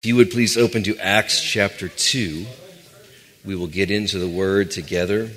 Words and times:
If 0.00 0.06
you 0.06 0.14
would 0.14 0.30
please 0.30 0.56
open 0.56 0.84
to 0.84 0.96
Acts 0.98 1.42
chapter 1.42 1.88
2, 1.88 2.46
we 3.44 3.56
will 3.56 3.66
get 3.66 3.90
into 3.90 4.20
the 4.20 4.28
word 4.28 4.70
together. 4.70 5.28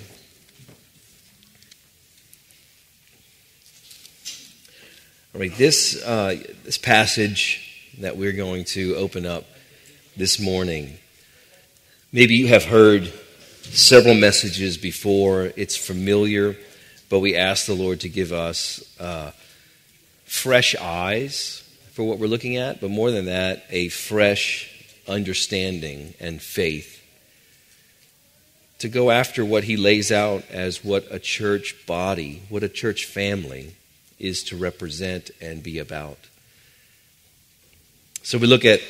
All 5.34 5.42
right, 5.42 5.52
this, 5.56 6.00
uh, 6.06 6.44
this 6.64 6.78
passage 6.78 7.92
that 8.02 8.18
we're 8.18 8.34
going 8.34 8.66
to 8.66 8.94
open 8.98 9.26
up 9.26 9.46
this 10.16 10.40
morning, 10.40 11.00
maybe 12.12 12.36
you 12.36 12.46
have 12.50 12.66
heard 12.66 13.12
several 13.64 14.14
messages 14.14 14.78
before, 14.78 15.52
it's 15.56 15.76
familiar, 15.76 16.56
but 17.10 17.18
we 17.18 17.36
ask 17.36 17.66
the 17.66 17.74
Lord 17.74 18.00
to 18.02 18.10
give 18.10 18.32
us 18.32 18.96
uh, 19.00 19.32
fresh 20.24 20.76
eyes 20.76 21.61
for 21.92 22.04
what 22.04 22.20
we're 22.20 22.28
looking 22.28 22.58
at, 22.58 22.82
but 22.82 22.90
more 22.90 23.12
than 23.12 23.26
that, 23.26 23.64
a 23.70 23.90
fresh 23.90 24.70
understanding 25.08 26.14
and 26.20 26.42
faith 26.42 27.02
to 28.80 28.90
go 28.90 29.12
after 29.12 29.46
what 29.46 29.66
he 29.66 29.78
lays 29.78 30.12
out 30.12 30.44
as 30.50 30.84
what 30.84 31.06
a 31.12 31.20
church 31.20 31.86
body, 31.86 32.42
what 32.50 32.64
a 32.64 32.70
church 32.70 33.06
family 33.06 33.76
is 34.18 34.44
to 34.44 34.58
represent 34.58 35.30
and 35.40 35.62
be 35.62 35.78
about. 35.78 36.18
So 38.24 38.40
we 38.40 38.48
look 38.48 38.66
at 38.66 38.82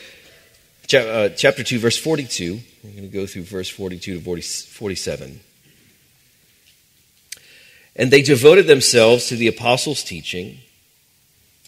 uh, 0.93 1.29
chapter 1.35 1.63
2, 1.63 1.79
verse 1.79 1.97
42. 1.97 2.59
We're 2.83 2.89
going 2.91 3.01
to 3.03 3.07
go 3.09 3.25
through 3.25 3.43
verse 3.43 3.69
42 3.69 4.15
to 4.15 4.21
40, 4.21 4.41
47. 4.41 5.39
And 7.97 8.11
they 8.11 8.21
devoted 8.21 8.67
themselves 8.67 9.27
to 9.27 9.35
the 9.35 9.47
apostles' 9.47 10.03
teaching 10.03 10.59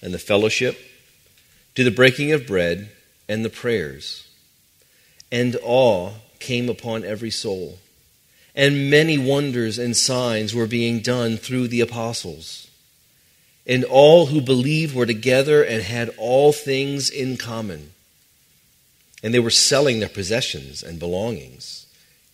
and 0.02 0.14
the 0.14 0.20
fellowship 0.20 0.78
to 1.76 1.84
the 1.84 1.92
breaking 1.92 2.32
of 2.32 2.48
bread 2.48 2.90
and 3.28 3.44
the 3.44 3.50
prayers. 3.50 4.28
And 5.32 5.58
awe 5.64 6.12
came 6.40 6.70
upon 6.70 7.04
every 7.04 7.32
soul. 7.32 7.80
And 8.56 8.90
many 8.90 9.18
wonders 9.18 9.80
and 9.80 9.98
signs 9.98 10.54
were 10.54 10.68
being 10.68 11.00
done 11.00 11.38
through 11.38 11.70
the 11.70 11.82
apostles. 11.82 12.70
And 13.66 13.84
all 13.86 14.28
who 14.28 14.42
believed 14.42 14.96
were 14.96 15.06
together 15.06 15.64
and 15.64 15.82
had 15.82 16.10
all 16.18 16.52
things 16.52 17.10
in 17.10 17.38
common. 17.38 17.94
And 19.24 19.34
they 19.34 19.40
were 19.40 19.50
selling 19.50 20.00
their 20.00 20.10
possessions 20.10 20.84
and 20.84 21.00
belongings 21.00 21.88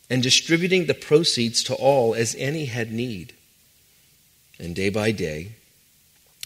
and 0.10 0.24
distributing 0.24 0.88
the 0.88 0.94
proceeds 0.94 1.64
to 1.64 1.76
all 1.76 2.16
as 2.16 2.36
any 2.38 2.66
had 2.66 2.92
need. 2.92 3.34
And 4.60 4.76
day 4.76 4.90
by 4.90 5.12
day, 5.12 5.52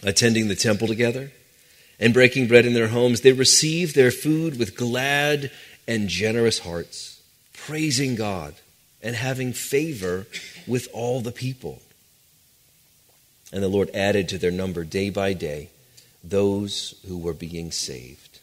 attending 0.04 0.50
the 0.50 0.56
temple 0.56 0.88
together 0.88 1.32
and 2.04 2.14
breaking 2.14 2.50
bread 2.50 2.66
in 2.66 2.74
their 2.74 2.90
homes, 2.90 3.22
they 3.22 3.32
received 3.32 3.96
their 3.96 4.12
food 4.12 4.60
with 4.60 4.76
glad 4.76 5.50
and 5.88 6.10
generous 6.10 6.60
hearts, 6.60 7.22
praising 7.54 8.16
God 8.16 8.56
and 9.02 9.16
having 9.16 9.54
favor 9.54 10.28
with 10.68 10.90
all 10.92 11.22
the 11.22 11.32
people. 11.32 11.82
And 13.54 13.64
the 13.64 13.70
Lord 13.70 13.90
added 13.94 14.28
to 14.30 14.38
their 14.38 14.52
number 14.52 14.84
day 14.84 15.12
by 15.12 15.32
day 15.32 15.70
those 16.22 16.94
who 17.08 17.18
were 17.18 17.32
being 17.32 17.72
saved. 17.72 18.40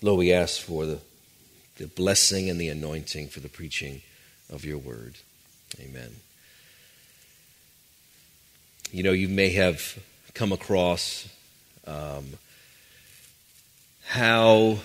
Lord, 0.00 0.20
we 0.20 0.32
ask 0.32 0.62
for 0.62 0.86
the, 0.86 1.00
the 1.76 1.88
blessing 1.88 2.48
and 2.48 2.58
the 2.58 2.70
anointing 2.70 3.28
for 3.28 3.40
the 3.40 3.50
preaching 3.50 4.00
of 4.50 4.64
your 4.64 4.78
word. 4.78 5.16
Amen. 5.78 6.14
You 8.90 9.02
know, 9.02 9.12
you 9.12 9.28
may 9.28 9.50
have 9.50 9.98
come 10.32 10.52
across 10.52 11.28
um, 11.86 12.24
how 14.06 14.78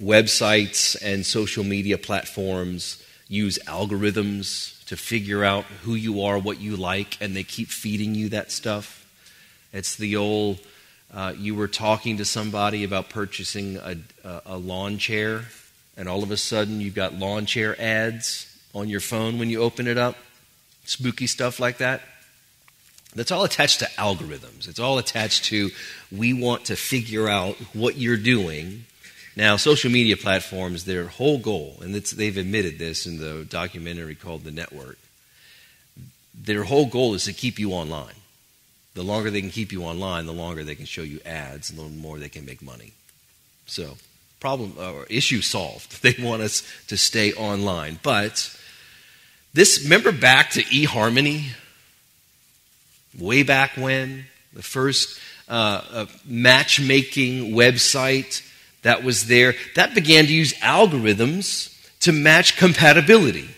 websites 0.00 0.96
and 1.02 1.24
social 1.24 1.64
media 1.64 1.98
platforms 1.98 3.02
use 3.28 3.58
algorithms 3.66 4.84
to 4.86 4.96
figure 4.96 5.44
out 5.44 5.64
who 5.82 5.94
you 5.94 6.22
are, 6.22 6.38
what 6.38 6.60
you 6.60 6.76
like, 6.76 7.16
and 7.20 7.34
they 7.34 7.42
keep 7.42 7.68
feeding 7.68 8.14
you 8.14 8.28
that 8.28 8.52
stuff. 8.52 9.04
It's 9.72 9.96
the 9.96 10.16
old 10.16 10.60
uh, 11.12 11.32
you 11.38 11.54
were 11.54 11.68
talking 11.68 12.16
to 12.16 12.24
somebody 12.24 12.84
about 12.84 13.08
purchasing 13.08 13.76
a, 13.76 13.96
a, 14.44 14.56
lawn 14.56 14.98
chair, 14.98 15.44
and 15.96 16.08
all 16.08 16.22
of 16.22 16.30
a 16.30 16.36
sudden 16.36 16.80
you've 16.80 16.94
got 16.94 17.14
lawn 17.14 17.46
chair 17.46 17.80
ads 17.80 18.52
on 18.74 18.88
your 18.88 19.00
phone 19.00 19.38
when 19.38 19.48
you 19.48 19.62
open 19.62 19.86
it 19.86 19.96
up. 19.96 20.16
Spooky 20.84 21.26
stuff 21.26 21.58
like 21.60 21.78
that. 21.78 22.02
That's 23.16 23.32
all 23.32 23.44
attached 23.44 23.78
to 23.80 23.86
algorithms. 23.96 24.68
It's 24.68 24.78
all 24.78 24.98
attached 24.98 25.46
to 25.46 25.70
we 26.12 26.34
want 26.34 26.66
to 26.66 26.76
figure 26.76 27.28
out 27.28 27.56
what 27.72 27.96
you're 27.96 28.18
doing. 28.18 28.84
Now, 29.34 29.56
social 29.56 29.90
media 29.90 30.18
platforms, 30.18 30.84
their 30.84 31.06
whole 31.06 31.38
goal, 31.38 31.78
and 31.80 31.94
they've 31.94 32.36
admitted 32.36 32.78
this 32.78 33.06
in 33.06 33.18
the 33.18 33.44
documentary 33.44 34.14
called 34.14 34.44
The 34.44 34.50
Network, 34.50 34.98
their 36.34 36.64
whole 36.64 36.86
goal 36.86 37.14
is 37.14 37.24
to 37.24 37.32
keep 37.32 37.58
you 37.58 37.72
online. 37.72 38.14
The 38.94 39.02
longer 39.02 39.30
they 39.30 39.40
can 39.40 39.50
keep 39.50 39.72
you 39.72 39.82
online, 39.82 40.26
the 40.26 40.32
longer 40.32 40.62
they 40.62 40.74
can 40.74 40.86
show 40.86 41.02
you 41.02 41.20
ads, 41.24 41.70
and 41.70 41.78
the 41.78 41.84
more 41.84 42.18
they 42.18 42.28
can 42.28 42.44
make 42.44 42.62
money. 42.62 42.92
So, 43.66 43.96
problem 44.40 44.74
uh, 44.78 44.92
or 44.92 45.06
issue 45.06 45.40
solved. 45.40 46.00
They 46.02 46.14
want 46.22 46.42
us 46.42 46.62
to 46.88 46.98
stay 46.98 47.32
online. 47.32 47.98
But 48.02 48.54
this, 49.54 49.82
remember 49.82 50.12
back 50.12 50.50
to 50.50 50.62
eHarmony? 50.64 51.52
Way 53.18 53.42
back 53.42 53.76
when, 53.76 54.24
the 54.52 54.62
first 54.62 55.18
uh, 55.48 55.82
uh, 55.90 56.06
matchmaking 56.24 57.52
website 57.52 58.42
that 58.82 59.04
was 59.04 59.26
there, 59.26 59.54
that 59.74 59.94
began 59.94 60.26
to 60.26 60.32
use 60.32 60.52
algorithms 60.54 61.72
to 62.00 62.12
match 62.12 62.56
compatibility. 62.56 63.48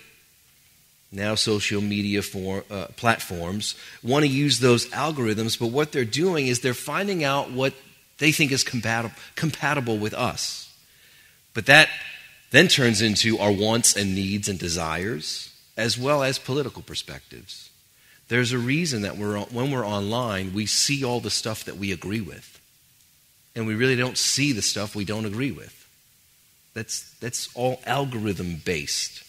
Now, 1.10 1.34
social 1.36 1.80
media 1.80 2.22
for, 2.22 2.64
uh, 2.70 2.86
platforms 2.96 3.74
want 4.02 4.24
to 4.24 4.30
use 4.30 4.58
those 4.58 4.86
algorithms, 4.88 5.58
but 5.58 5.68
what 5.68 5.92
they're 5.92 6.04
doing 6.04 6.46
is 6.46 6.60
they're 6.60 6.74
finding 6.74 7.24
out 7.24 7.50
what 7.50 7.72
they 8.18 8.32
think 8.32 8.52
is 8.52 8.62
compatible, 8.62 9.14
compatible 9.34 9.96
with 9.96 10.12
us. 10.12 10.74
But 11.54 11.66
that 11.66 11.88
then 12.50 12.68
turns 12.68 13.00
into 13.00 13.38
our 13.38 13.52
wants 13.52 13.96
and 13.96 14.14
needs 14.14 14.48
and 14.48 14.58
desires, 14.58 15.52
as 15.76 15.98
well 15.98 16.22
as 16.22 16.38
political 16.38 16.82
perspectives. 16.82 17.67
There's 18.28 18.52
a 18.52 18.58
reason 18.58 19.02
that 19.02 19.16
we're, 19.16 19.38
when 19.38 19.70
we're 19.70 19.86
online, 19.86 20.52
we 20.52 20.66
see 20.66 21.04
all 21.04 21.20
the 21.20 21.30
stuff 21.30 21.64
that 21.64 21.76
we 21.76 21.92
agree 21.92 22.20
with. 22.20 22.60
And 23.54 23.66
we 23.66 23.74
really 23.74 23.96
don't 23.96 24.18
see 24.18 24.52
the 24.52 24.62
stuff 24.62 24.94
we 24.94 25.04
don't 25.04 25.24
agree 25.24 25.50
with. 25.50 25.74
That's, 26.74 27.10
that's 27.20 27.48
all 27.54 27.80
algorithm 27.86 28.60
based. 28.64 29.24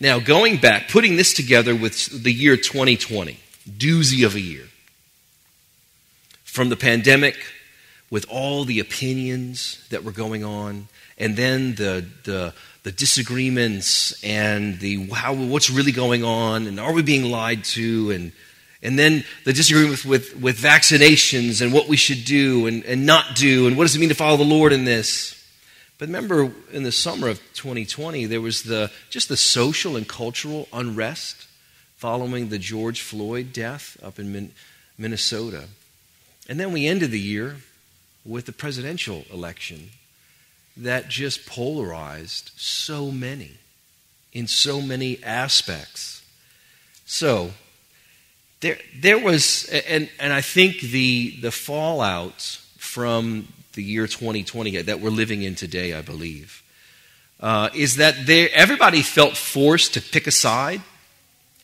Now, 0.00 0.18
going 0.18 0.58
back, 0.58 0.88
putting 0.88 1.16
this 1.16 1.32
together 1.32 1.74
with 1.74 2.22
the 2.24 2.32
year 2.32 2.56
2020, 2.56 3.38
doozy 3.70 4.26
of 4.26 4.34
a 4.34 4.40
year. 4.40 4.64
From 6.42 6.68
the 6.68 6.76
pandemic, 6.76 7.36
with 8.14 8.26
all 8.30 8.64
the 8.64 8.78
opinions 8.78 9.84
that 9.90 10.04
were 10.04 10.12
going 10.12 10.44
on, 10.44 10.86
and 11.18 11.36
then 11.36 11.74
the, 11.74 12.06
the, 12.22 12.54
the 12.84 12.92
disagreements 12.92 14.22
and 14.22 14.78
the 14.78 15.08
how, 15.10 15.34
what's 15.34 15.68
really 15.68 15.90
going 15.90 16.22
on 16.22 16.68
and 16.68 16.78
are 16.78 16.92
we 16.92 17.02
being 17.02 17.24
lied 17.24 17.64
to 17.64 18.12
and, 18.12 18.30
and 18.84 18.96
then 18.96 19.24
the 19.44 19.52
disagreement 19.52 19.90
with, 19.90 20.04
with, 20.04 20.40
with 20.40 20.56
vaccinations 20.56 21.60
and 21.60 21.72
what 21.72 21.88
we 21.88 21.96
should 21.96 22.24
do 22.24 22.68
and, 22.68 22.84
and 22.84 23.04
not 23.04 23.34
do 23.34 23.66
and 23.66 23.76
what 23.76 23.82
does 23.82 23.96
it 23.96 23.98
mean 23.98 24.10
to 24.10 24.14
follow 24.14 24.36
the 24.36 24.44
Lord 24.44 24.72
in 24.72 24.84
this. 24.84 25.34
But 25.98 26.06
remember, 26.06 26.52
in 26.70 26.84
the 26.84 26.92
summer 26.92 27.26
of 27.26 27.40
2020, 27.54 28.26
there 28.26 28.40
was 28.40 28.62
the, 28.62 28.92
just 29.10 29.28
the 29.28 29.36
social 29.36 29.96
and 29.96 30.08
cultural 30.08 30.68
unrest 30.72 31.48
following 31.96 32.48
the 32.48 32.60
George 32.60 33.02
Floyd 33.02 33.52
death 33.52 33.96
up 34.04 34.20
in 34.20 34.30
Min- 34.30 34.52
Minnesota. 34.96 35.64
And 36.48 36.60
then 36.60 36.70
we 36.70 36.86
ended 36.86 37.10
the 37.10 37.18
year 37.18 37.56
with 38.24 38.46
the 38.46 38.52
presidential 38.52 39.24
election 39.32 39.90
that 40.76 41.08
just 41.08 41.46
polarized 41.46 42.50
so 42.56 43.10
many 43.10 43.52
in 44.32 44.46
so 44.46 44.80
many 44.80 45.22
aspects. 45.22 46.22
So, 47.06 47.52
there, 48.60 48.78
there 48.98 49.18
was, 49.18 49.68
and, 49.86 50.08
and 50.18 50.32
I 50.32 50.40
think 50.40 50.80
the, 50.80 51.36
the 51.40 51.50
fallout 51.50 52.40
from 52.78 53.48
the 53.74 53.82
year 53.82 54.06
2020 54.06 54.82
that 54.82 55.00
we're 55.00 55.10
living 55.10 55.42
in 55.42 55.54
today, 55.54 55.92
I 55.92 56.00
believe, 56.00 56.62
uh, 57.40 57.68
is 57.74 57.96
that 57.96 58.26
there, 58.26 58.48
everybody 58.54 59.02
felt 59.02 59.36
forced 59.36 59.94
to 59.94 60.00
pick 60.00 60.26
a 60.26 60.30
side 60.30 60.80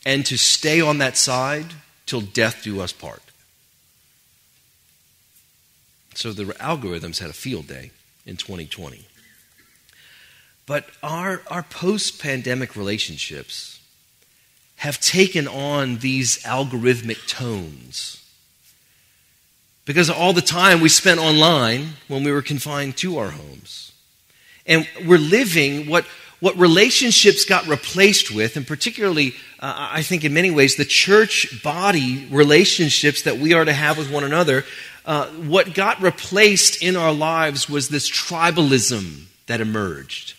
and 0.04 0.26
to 0.26 0.36
stay 0.36 0.80
on 0.80 0.98
that 0.98 1.16
side 1.16 1.66
till 2.06 2.20
death 2.20 2.62
do 2.62 2.80
us 2.80 2.92
part. 2.92 3.22
So 6.14 6.32
the 6.32 6.44
algorithms 6.54 7.20
had 7.20 7.30
a 7.30 7.34
field 7.34 7.66
day 7.66 7.90
in 8.26 8.36
2020. 8.36 9.06
But 10.66 10.86
our, 11.02 11.42
our 11.50 11.62
post 11.62 12.20
pandemic 12.20 12.76
relationships 12.76 13.80
have 14.76 15.00
taken 15.00 15.46
on 15.46 15.98
these 15.98 16.42
algorithmic 16.44 17.26
tones. 17.28 18.24
Because 19.84 20.08
all 20.08 20.32
the 20.32 20.40
time 20.40 20.80
we 20.80 20.88
spent 20.88 21.20
online 21.20 21.94
when 22.08 22.22
we 22.22 22.32
were 22.32 22.42
confined 22.42 22.96
to 22.98 23.18
our 23.18 23.30
homes. 23.30 23.92
And 24.66 24.88
we're 25.04 25.18
living 25.18 25.88
what, 25.88 26.06
what 26.38 26.56
relationships 26.56 27.44
got 27.44 27.66
replaced 27.66 28.30
with, 28.30 28.56
and 28.56 28.66
particularly, 28.66 29.34
uh, 29.58 29.90
I 29.92 30.02
think 30.02 30.24
in 30.24 30.32
many 30.32 30.50
ways, 30.50 30.76
the 30.76 30.84
church 30.84 31.62
body 31.62 32.26
relationships 32.30 33.22
that 33.22 33.38
we 33.38 33.52
are 33.52 33.64
to 33.64 33.72
have 33.72 33.98
with 33.98 34.10
one 34.10 34.24
another, 34.24 34.64
uh, 35.04 35.26
what 35.26 35.74
got 35.74 36.00
replaced 36.00 36.82
in 36.82 36.96
our 36.96 37.12
lives 37.12 37.68
was 37.68 37.88
this 37.88 38.10
tribalism 38.10 39.24
that 39.46 39.60
emerged. 39.60 40.34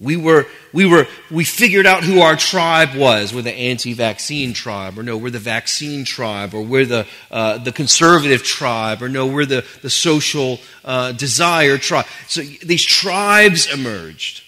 We 0.00 0.16
were, 0.16 0.46
we 0.72 0.86
were, 0.86 1.08
we 1.28 1.42
figured 1.42 1.84
out 1.84 2.04
who 2.04 2.20
our 2.20 2.36
tribe 2.36 2.94
was. 2.94 3.34
We're 3.34 3.42
the 3.42 3.52
anti-vaccine 3.52 4.52
tribe, 4.52 4.96
or 4.96 5.02
no, 5.02 5.16
we're 5.16 5.30
the 5.30 5.40
vaccine 5.40 6.04
tribe, 6.04 6.54
or 6.54 6.62
we're 6.62 6.86
the, 6.86 7.06
uh, 7.32 7.58
the 7.58 7.72
conservative 7.72 8.44
tribe, 8.44 9.02
or 9.02 9.08
no, 9.08 9.26
we're 9.26 9.44
the, 9.44 9.66
the 9.82 9.90
social 9.90 10.60
uh, 10.84 11.10
desire 11.10 11.78
tribe. 11.78 12.06
So 12.28 12.42
these 12.42 12.84
tribes 12.84 13.66
emerged. 13.72 14.44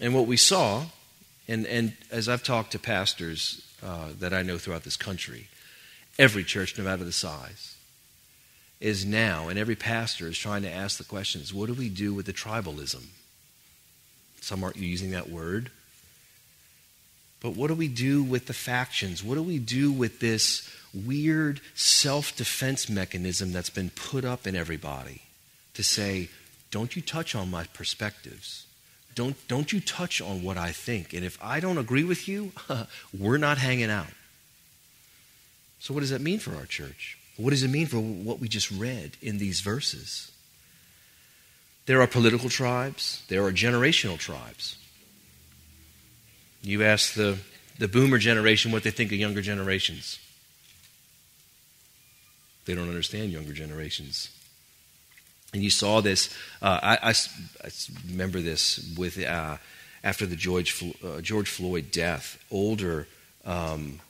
And 0.00 0.14
what 0.14 0.26
we 0.26 0.38
saw, 0.38 0.84
and, 1.46 1.66
and 1.66 1.92
as 2.10 2.26
I've 2.26 2.42
talked 2.42 2.72
to 2.72 2.78
pastors 2.78 3.60
uh, 3.82 4.08
that 4.20 4.32
I 4.32 4.40
know 4.40 4.56
throughout 4.56 4.84
this 4.84 4.96
country, 4.96 5.48
every 6.20 6.44
church, 6.44 6.76
no 6.76 6.84
matter 6.84 7.02
the 7.02 7.10
size, 7.10 7.76
is 8.78 9.04
now, 9.06 9.48
and 9.48 9.58
every 9.58 9.74
pastor 9.74 10.28
is 10.28 10.38
trying 10.38 10.62
to 10.62 10.70
ask 10.70 10.98
the 10.98 11.04
questions 11.04 11.52
what 11.52 11.66
do 11.66 11.74
we 11.74 11.88
do 11.88 12.14
with 12.14 12.26
the 12.26 12.32
tribalism? 12.32 13.04
Some 14.40 14.62
aren't 14.62 14.76
using 14.76 15.10
that 15.10 15.30
word. 15.30 15.70
But 17.40 17.56
what 17.56 17.68
do 17.68 17.74
we 17.74 17.88
do 17.88 18.22
with 18.22 18.46
the 18.46 18.52
factions? 18.52 19.24
What 19.24 19.36
do 19.36 19.42
we 19.42 19.58
do 19.58 19.90
with 19.90 20.20
this 20.20 20.68
weird 20.92 21.62
self 21.74 22.36
defense 22.36 22.88
mechanism 22.88 23.52
that's 23.52 23.70
been 23.70 23.90
put 23.90 24.26
up 24.26 24.46
in 24.46 24.54
everybody 24.54 25.22
to 25.72 25.82
say, 25.82 26.28
don't 26.70 26.94
you 26.94 27.00
touch 27.00 27.34
on 27.34 27.50
my 27.50 27.64
perspectives? 27.72 28.66
Don't, 29.14 29.36
don't 29.48 29.72
you 29.72 29.80
touch 29.80 30.20
on 30.20 30.42
what 30.42 30.58
I 30.58 30.70
think. 30.70 31.14
And 31.14 31.24
if 31.24 31.38
I 31.42 31.60
don't 31.60 31.78
agree 31.78 32.04
with 32.04 32.28
you, 32.28 32.52
we're 33.18 33.38
not 33.38 33.56
hanging 33.56 33.90
out. 33.90 34.06
So, 35.80 35.94
what 35.94 36.00
does 36.00 36.10
that 36.10 36.20
mean 36.20 36.38
for 36.38 36.54
our 36.54 36.66
church? 36.66 37.18
What 37.36 37.50
does 37.50 37.62
it 37.62 37.68
mean 37.68 37.86
for 37.86 37.98
what 37.98 38.38
we 38.38 38.48
just 38.48 38.70
read 38.70 39.16
in 39.22 39.38
these 39.38 39.60
verses? 39.60 40.30
There 41.86 42.00
are 42.02 42.06
political 42.06 42.48
tribes, 42.50 43.24
there 43.28 43.44
are 43.44 43.50
generational 43.50 44.18
tribes. 44.18 44.76
You 46.62 46.84
ask 46.84 47.14
the, 47.14 47.38
the 47.78 47.88
boomer 47.88 48.18
generation 48.18 48.70
what 48.70 48.82
they 48.82 48.90
think 48.90 49.10
of 49.10 49.18
younger 49.18 49.40
generations. 49.40 50.18
They 52.66 52.74
don't 52.74 52.88
understand 52.88 53.32
younger 53.32 53.54
generations. 53.54 54.28
And 55.54 55.64
you 55.64 55.70
saw 55.70 56.02
this, 56.02 56.32
uh, 56.60 56.78
I, 56.82 56.98
I, 57.02 57.14
I, 57.64 57.70
remember 58.08 58.40
this 58.40 58.94
with 58.96 59.20
uh, 59.24 59.56
after 60.04 60.26
the 60.26 60.36
George, 60.36 60.84
uh, 61.02 61.22
George 61.22 61.48
Floyd 61.48 61.90
death. 61.90 62.38
Older 62.50 63.08
um, 63.46 64.00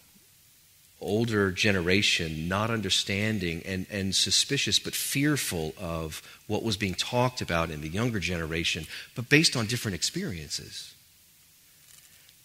older 1.01 1.51
generation 1.51 2.49
not 2.49 2.71
understanding 2.71 3.63
and, 3.65 3.87
and 3.91 4.15
suspicious 4.15 4.79
but 4.79 4.95
fearful 4.95 5.75
of 5.79 6.23
what 6.47 6.63
was 6.63 6.77
being 6.77 6.95
talked 6.95 7.41
about 7.41 7.71
in 7.71 7.81
the 7.81 7.89
younger 7.89 8.21
generation, 8.21 8.87
but 9.15 9.29
based 9.29 9.57
on 9.57 9.67
different 9.67 9.95
experiences. 9.95 10.95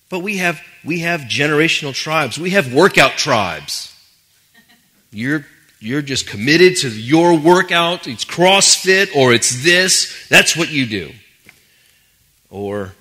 But 0.09 0.19
we 0.19 0.37
have, 0.37 0.61
we 0.83 0.99
have 0.99 1.21
generational 1.21 1.93
tribes, 1.93 2.37
we 2.37 2.51
have 2.51 2.73
workout 2.73 3.13
tribes. 3.13 3.91
You're, 5.11 5.45
you're 5.79 6.01
just 6.01 6.27
committed 6.27 6.77
to 6.77 6.89
your 6.89 7.37
workout, 7.37 8.07
it's 8.07 8.25
CrossFit 8.25 9.15
or 9.15 9.33
it's 9.33 9.63
this, 9.63 10.27
that's 10.29 10.55
what 10.55 10.71
you 10.71 10.85
do. 10.85 11.11
Or 12.49 12.93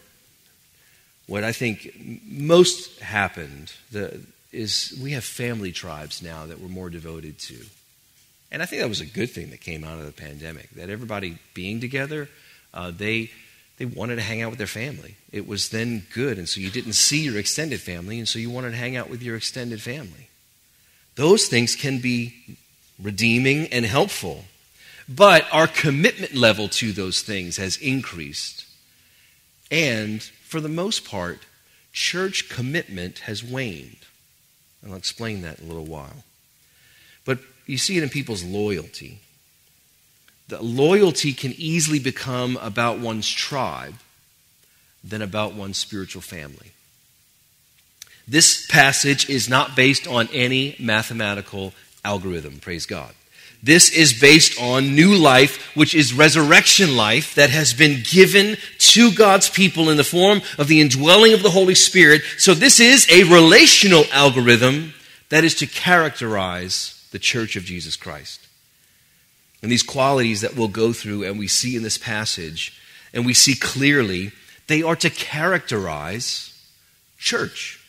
what 1.26 1.44
I 1.44 1.52
think 1.52 1.92
most 2.26 3.00
happened, 3.00 3.72
the, 3.92 4.20
is 4.54 4.98
we 5.02 5.12
have 5.12 5.24
family 5.24 5.72
tribes 5.72 6.22
now 6.22 6.46
that 6.46 6.60
we're 6.60 6.68
more 6.68 6.90
devoted 6.90 7.38
to. 7.40 7.56
And 8.50 8.62
I 8.62 8.66
think 8.66 8.82
that 8.82 8.88
was 8.88 9.00
a 9.00 9.06
good 9.06 9.30
thing 9.30 9.50
that 9.50 9.60
came 9.60 9.82
out 9.84 9.98
of 9.98 10.06
the 10.06 10.12
pandemic, 10.12 10.70
that 10.70 10.88
everybody 10.88 11.38
being 11.54 11.80
together, 11.80 12.28
uh, 12.72 12.92
they, 12.92 13.30
they 13.78 13.84
wanted 13.84 14.16
to 14.16 14.22
hang 14.22 14.42
out 14.42 14.50
with 14.50 14.58
their 14.58 14.66
family. 14.66 15.16
It 15.32 15.48
was 15.48 15.70
then 15.70 16.06
good, 16.14 16.38
and 16.38 16.48
so 16.48 16.60
you 16.60 16.70
didn't 16.70 16.92
see 16.92 17.24
your 17.24 17.38
extended 17.38 17.80
family, 17.80 18.18
and 18.18 18.28
so 18.28 18.38
you 18.38 18.50
wanted 18.50 18.70
to 18.70 18.76
hang 18.76 18.96
out 18.96 19.10
with 19.10 19.22
your 19.22 19.36
extended 19.36 19.82
family. 19.82 20.28
Those 21.16 21.46
things 21.46 21.74
can 21.74 21.98
be 21.98 22.56
redeeming 23.02 23.66
and 23.68 23.84
helpful, 23.84 24.44
but 25.08 25.46
our 25.52 25.66
commitment 25.66 26.34
level 26.34 26.68
to 26.68 26.92
those 26.92 27.22
things 27.22 27.56
has 27.56 27.76
increased. 27.78 28.66
And 29.70 30.22
for 30.22 30.60
the 30.60 30.68
most 30.68 31.04
part, 31.04 31.40
church 31.92 32.48
commitment 32.48 33.20
has 33.20 33.42
waned. 33.42 33.96
And 34.84 34.92
I'll 34.92 34.98
explain 34.98 35.40
that 35.42 35.58
in 35.58 35.64
a 35.64 35.68
little 35.68 35.86
while. 35.86 36.24
But 37.24 37.38
you 37.66 37.78
see 37.78 37.96
it 37.96 38.02
in 38.02 38.10
people's 38.10 38.44
loyalty. 38.44 39.20
The 40.48 40.62
loyalty 40.62 41.32
can 41.32 41.54
easily 41.56 41.98
become 41.98 42.58
about 42.60 42.98
one's 42.98 43.28
tribe 43.28 43.94
than 45.02 45.22
about 45.22 45.54
one's 45.54 45.78
spiritual 45.78 46.20
family. 46.20 46.72
This 48.28 48.66
passage 48.66 49.28
is 49.28 49.48
not 49.48 49.74
based 49.74 50.06
on 50.06 50.28
any 50.32 50.76
mathematical 50.78 51.72
algorithm, 52.04 52.58
praise 52.58 52.84
God. 52.84 53.14
This 53.64 53.88
is 53.88 54.12
based 54.12 54.60
on 54.60 54.94
new 54.94 55.14
life, 55.14 55.74
which 55.74 55.94
is 55.94 56.12
resurrection 56.12 56.96
life 56.98 57.34
that 57.34 57.48
has 57.48 57.72
been 57.72 58.02
given 58.04 58.58
to 58.78 59.10
God's 59.10 59.48
people 59.48 59.88
in 59.88 59.96
the 59.96 60.04
form 60.04 60.42
of 60.58 60.68
the 60.68 60.82
indwelling 60.82 61.32
of 61.32 61.42
the 61.42 61.48
Holy 61.48 61.74
Spirit. 61.74 62.20
So 62.36 62.52
this 62.52 62.78
is 62.78 63.10
a 63.10 63.24
relational 63.24 64.04
algorithm 64.12 64.92
that 65.30 65.44
is 65.44 65.54
to 65.56 65.66
characterize 65.66 67.08
the 67.10 67.18
church 67.18 67.56
of 67.56 67.64
Jesus 67.64 67.96
Christ. 67.96 68.46
And 69.62 69.72
these 69.72 69.82
qualities 69.82 70.42
that 70.42 70.56
we'll 70.56 70.68
go 70.68 70.92
through 70.92 71.24
and 71.24 71.38
we 71.38 71.48
see 71.48 71.74
in 71.74 71.82
this 71.82 71.96
passage, 71.96 72.78
and 73.14 73.24
we 73.24 73.32
see 73.32 73.54
clearly, 73.54 74.32
they 74.66 74.82
are 74.82 74.96
to 74.96 75.08
characterize 75.08 76.52
church. 77.16 77.82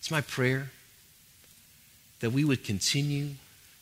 It's 0.00 0.10
my 0.10 0.22
prayer 0.22 0.70
that 2.20 2.30
we 2.30 2.44
would 2.44 2.64
continue 2.64 3.30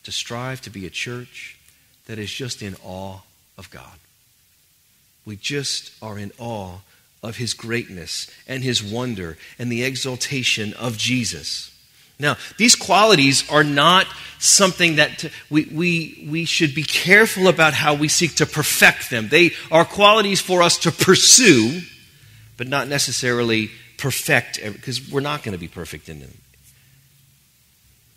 to 0.03 0.11
strive 0.11 0.61
to 0.61 0.69
be 0.69 0.85
a 0.85 0.89
church 0.89 1.57
that 2.05 2.19
is 2.19 2.31
just 2.31 2.61
in 2.61 2.75
awe 2.83 3.19
of 3.57 3.69
God. 3.71 3.99
We 5.25 5.35
just 5.35 5.91
are 6.01 6.17
in 6.17 6.31
awe 6.37 6.77
of 7.23 7.37
his 7.37 7.53
greatness 7.53 8.31
and 8.47 8.63
his 8.63 8.83
wonder 8.83 9.37
and 9.59 9.71
the 9.71 9.83
exaltation 9.83 10.73
of 10.73 10.97
Jesus. 10.97 11.73
Now, 12.19 12.37
these 12.57 12.75
qualities 12.75 13.49
are 13.51 13.63
not 13.63 14.07
something 14.39 14.95
that 14.95 15.25
we, 15.49 15.65
we, 15.65 16.27
we 16.31 16.45
should 16.45 16.73
be 16.73 16.83
careful 16.83 17.47
about 17.47 17.73
how 17.73 17.93
we 17.93 18.07
seek 18.07 18.35
to 18.35 18.45
perfect 18.45 19.09
them. 19.09 19.29
They 19.29 19.51
are 19.71 19.85
qualities 19.85 20.41
for 20.41 20.63
us 20.63 20.77
to 20.79 20.91
pursue, 20.91 21.81
but 22.55 22.67
not 22.67 22.87
necessarily 22.87 23.69
perfect, 23.97 24.59
because 24.63 25.11
we're 25.11 25.19
not 25.19 25.43
going 25.43 25.53
to 25.53 25.59
be 25.59 25.67
perfect 25.67 26.09
in 26.09 26.19
them. 26.19 26.33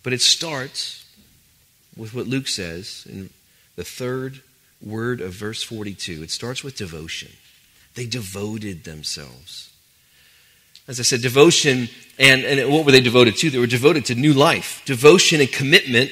But 0.03 0.13
it 0.13 0.23
starts 0.23 1.05
with 1.97 2.15
what 2.15 2.27
Luke 2.27 2.49
says 2.49 3.07
in 3.09 3.31
the 3.77 3.85
third 3.85 4.41
word 4.81 5.21
of 5.21 5.33
verse 5.33 5.63
42. 5.63 6.23
It 6.23 6.31
starts 6.31 6.65
with 6.65 6.77
devotion. 6.77 7.33
They 7.95 8.07
devoted 8.07 8.85
themselves. 8.85 9.73
As 10.89 10.99
I 10.99 11.03
said, 11.03 11.21
devotion, 11.21 11.89
and, 12.19 12.45
and 12.45 12.73
what 12.73 12.85
were 12.85 12.93
they 12.93 13.01
devoted 13.01 13.37
to? 13.37 13.51
They 13.51 13.59
were 13.59 13.67
devoted 13.67 14.07
to 14.07 14.15
new 14.15 14.33
life. 14.33 14.83
Devotion 14.87 15.41
and 15.41 15.51
commitment 15.51 16.11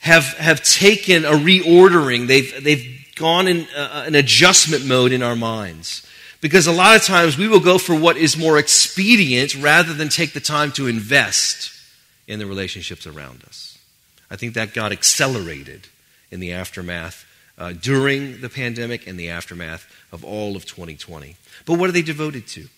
have, 0.00 0.24
have 0.38 0.62
taken 0.62 1.24
a 1.24 1.32
reordering. 1.32 2.26
They've, 2.26 2.62
they've 2.62 3.06
gone 3.16 3.48
in 3.48 3.66
uh, 3.76 4.04
an 4.06 4.14
adjustment 4.14 4.86
mode 4.86 5.12
in 5.12 5.22
our 5.22 5.36
minds. 5.36 6.06
Because 6.40 6.66
a 6.66 6.72
lot 6.72 6.96
of 6.96 7.02
times 7.02 7.38
we 7.38 7.48
will 7.48 7.60
go 7.60 7.78
for 7.78 7.94
what 7.94 8.16
is 8.16 8.36
more 8.36 8.58
expedient 8.58 9.54
rather 9.56 9.94
than 9.94 10.08
take 10.08 10.32
the 10.32 10.40
time 10.40 10.72
to 10.72 10.86
invest 10.86 11.73
in 12.26 12.38
the 12.38 12.46
relationships 12.46 13.06
around 13.06 13.44
us. 13.44 13.78
I 14.30 14.36
think 14.36 14.54
that 14.54 14.74
got 14.74 14.92
accelerated 14.92 15.88
in 16.30 16.40
the 16.40 16.52
aftermath, 16.52 17.24
uh, 17.58 17.72
during 17.72 18.40
the 18.40 18.48
pandemic 18.48 19.06
and 19.06 19.18
the 19.18 19.28
aftermath 19.28 19.86
of 20.10 20.24
all 20.24 20.56
of 20.56 20.64
2020. 20.64 21.36
But 21.66 21.78
what 21.78 21.88
are 21.88 21.92
they 21.92 22.02
devoted 22.02 22.46
to? 22.48 22.68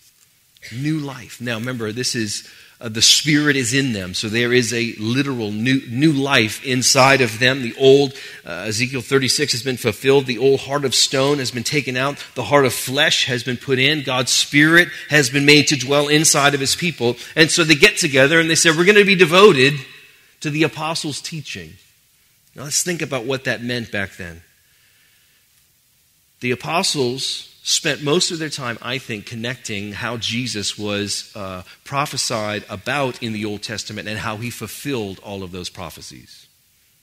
New 0.75 0.99
life. 0.99 1.39
Now, 1.41 1.57
remember, 1.57 1.91
this 1.91 2.15
is 2.15 2.47
uh, 2.79 2.89
the 2.89 3.01
Spirit 3.01 3.55
is 3.55 3.73
in 3.73 3.93
them, 3.93 4.13
so 4.13 4.29
there 4.29 4.53
is 4.53 4.71
a 4.71 4.93
literal 4.99 5.51
new, 5.51 5.81
new 5.89 6.11
life 6.11 6.63
inside 6.63 7.21
of 7.21 7.39
them. 7.39 7.63
The 7.63 7.73
old, 7.75 8.13
uh, 8.45 8.65
Ezekiel 8.67 9.01
36 9.01 9.51
has 9.53 9.63
been 9.63 9.77
fulfilled. 9.77 10.27
The 10.27 10.37
old 10.37 10.59
heart 10.59 10.85
of 10.85 10.93
stone 10.93 11.39
has 11.39 11.49
been 11.49 11.63
taken 11.63 11.97
out. 11.97 12.23
The 12.35 12.43
heart 12.43 12.65
of 12.65 12.73
flesh 12.73 13.25
has 13.25 13.43
been 13.43 13.57
put 13.57 13.79
in. 13.79 14.03
God's 14.03 14.31
Spirit 14.31 14.89
has 15.09 15.31
been 15.31 15.45
made 15.45 15.67
to 15.69 15.75
dwell 15.75 16.07
inside 16.07 16.53
of 16.53 16.59
His 16.59 16.75
people. 16.75 17.15
And 17.35 17.49
so 17.49 17.63
they 17.63 17.73
get 17.73 17.97
together 17.97 18.39
and 18.39 18.47
they 18.47 18.55
say, 18.55 18.69
We're 18.69 18.85
going 18.85 18.95
to 18.95 19.05
be 19.05 19.15
devoted 19.15 19.73
to 20.41 20.51
the 20.51 20.61
apostles' 20.61 21.19
teaching. 21.19 21.73
Now 22.55 22.63
let's 22.63 22.83
think 22.83 23.01
about 23.01 23.25
what 23.25 23.45
that 23.45 23.63
meant 23.63 23.91
back 23.91 24.17
then. 24.17 24.43
The 26.41 26.51
apostles 26.51 27.56
spent 27.67 28.01
most 28.01 28.31
of 28.31 28.39
their 28.39 28.49
time, 28.49 28.77
I 28.81 28.97
think, 28.97 29.25
connecting 29.25 29.91
how 29.91 30.15
Jesus 30.15 30.77
was 30.77 31.33
uh, 31.35 31.63
prophesied 31.83 32.63
about 32.69 33.21
in 33.21 33.33
the 33.33 33.43
Old 33.43 33.61
Testament 33.61 34.07
and 34.07 34.17
how 34.17 34.37
he 34.37 34.49
fulfilled 34.49 35.19
all 35.21 35.43
of 35.43 35.51
those 35.51 35.69
prophecies. 35.69 36.47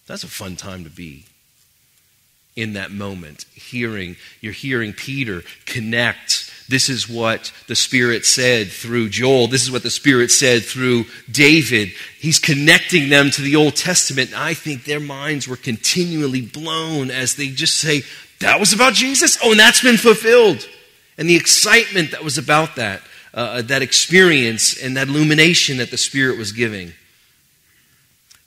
That's 0.06 0.24
a 0.24 0.28
fun 0.28 0.56
time 0.56 0.84
to 0.84 0.90
be 0.90 1.26
in 2.56 2.74
that 2.74 2.90
moment, 2.92 3.44
hearing, 3.54 4.16
you're 4.40 4.52
hearing 4.54 4.94
Peter 4.94 5.42
connect. 5.66 6.50
This 6.66 6.88
is 6.88 7.10
what 7.10 7.52
the 7.66 7.74
Spirit 7.74 8.24
said 8.24 8.68
through 8.68 9.10
Joel. 9.10 9.48
This 9.48 9.64
is 9.64 9.70
what 9.70 9.82
the 9.82 9.90
Spirit 9.90 10.30
said 10.30 10.62
through 10.62 11.04
David. 11.30 11.90
He's 12.18 12.38
connecting 12.38 13.10
them 13.10 13.30
to 13.32 13.42
the 13.42 13.56
Old 13.56 13.76
Testament. 13.76 14.32
I 14.34 14.54
think 14.54 14.84
their 14.84 15.00
minds 15.00 15.46
were 15.46 15.56
continually 15.56 16.40
blown 16.40 17.10
as 17.10 17.34
they 17.34 17.48
just 17.48 17.76
say, 17.76 18.02
That 18.44 18.60
was 18.60 18.74
about 18.74 18.92
Jesus? 18.92 19.38
Oh, 19.42 19.52
and 19.52 19.58
that's 19.58 19.80
been 19.80 19.96
fulfilled. 19.96 20.68
And 21.16 21.30
the 21.30 21.34
excitement 21.34 22.10
that 22.10 22.22
was 22.22 22.36
about 22.36 22.76
that, 22.76 23.00
uh, 23.32 23.62
that 23.62 23.80
experience 23.80 24.76
and 24.76 24.98
that 24.98 25.08
illumination 25.08 25.78
that 25.78 25.90
the 25.90 25.96
Spirit 25.96 26.36
was 26.36 26.52
giving. 26.52 26.92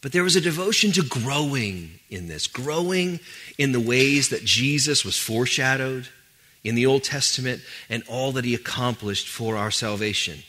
But 0.02 0.12
there 0.12 0.22
was 0.22 0.36
a 0.36 0.42
devotion 0.42 0.92
to 0.92 1.02
growing 1.02 2.00
in 2.12 2.28
this, 2.28 2.46
growing 2.46 3.20
in 3.58 3.72
the 3.72 3.80
ways 3.80 4.30
that 4.30 4.44
Jesus 4.46 5.04
was 5.04 5.18
foreshadowed 5.18 6.10
in 6.64 6.76
the 6.76 6.86
Old 6.86 7.04
Testament 7.04 7.64
and 7.90 8.04
all 8.08 8.32
that 8.34 8.46
he 8.46 8.54
accomplished 8.54 9.28
for 9.28 9.58
our 9.58 9.72
salvation. 9.72 10.44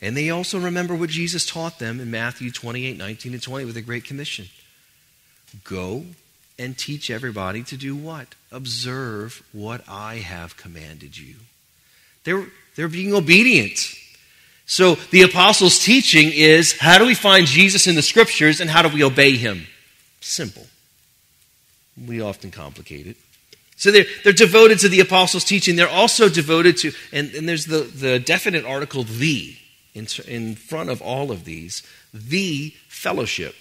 And 0.00 0.16
they 0.16 0.30
also 0.30 0.56
remember 0.56 0.94
what 0.94 1.10
Jesus 1.10 1.44
taught 1.44 1.80
them 1.80 1.98
in 1.98 2.12
Matthew 2.12 2.52
28 2.52 2.96
19 2.96 3.32
and 3.32 3.42
20 3.42 3.64
with 3.64 3.76
a 3.76 3.82
Great 3.82 4.04
Commission. 4.04 4.46
Go 5.64 6.04
and 6.58 6.76
teach 6.76 7.10
everybody 7.10 7.62
to 7.64 7.76
do 7.76 7.94
what? 7.94 8.34
Observe 8.50 9.42
what 9.52 9.82
I 9.88 10.16
have 10.16 10.56
commanded 10.56 11.16
you. 11.16 11.36
They're, 12.24 12.46
they're 12.76 12.88
being 12.88 13.14
obedient. 13.14 13.78
So 14.66 14.96
the 14.96 15.22
apostles' 15.22 15.78
teaching 15.78 16.30
is 16.32 16.78
how 16.78 16.98
do 16.98 17.06
we 17.06 17.14
find 17.14 17.46
Jesus 17.46 17.86
in 17.86 17.94
the 17.94 18.02
scriptures 18.02 18.60
and 18.60 18.68
how 18.68 18.82
do 18.82 18.94
we 18.94 19.02
obey 19.02 19.36
him? 19.36 19.66
Simple. 20.20 20.66
We 22.06 22.20
often 22.20 22.50
complicate 22.50 23.06
it. 23.06 23.16
So 23.76 23.92
they're, 23.92 24.04
they're 24.24 24.32
devoted 24.32 24.80
to 24.80 24.88
the 24.88 25.00
apostles' 25.00 25.44
teaching. 25.44 25.76
They're 25.76 25.88
also 25.88 26.28
devoted 26.28 26.76
to, 26.78 26.92
and, 27.12 27.32
and 27.32 27.48
there's 27.48 27.66
the, 27.66 27.80
the 27.80 28.18
definite 28.18 28.64
article, 28.64 29.04
the, 29.04 29.56
in, 29.94 30.06
in 30.26 30.56
front 30.56 30.90
of 30.90 31.00
all 31.00 31.30
of 31.30 31.44
these, 31.44 31.82
the 32.12 32.74
fellowship. 32.88 33.54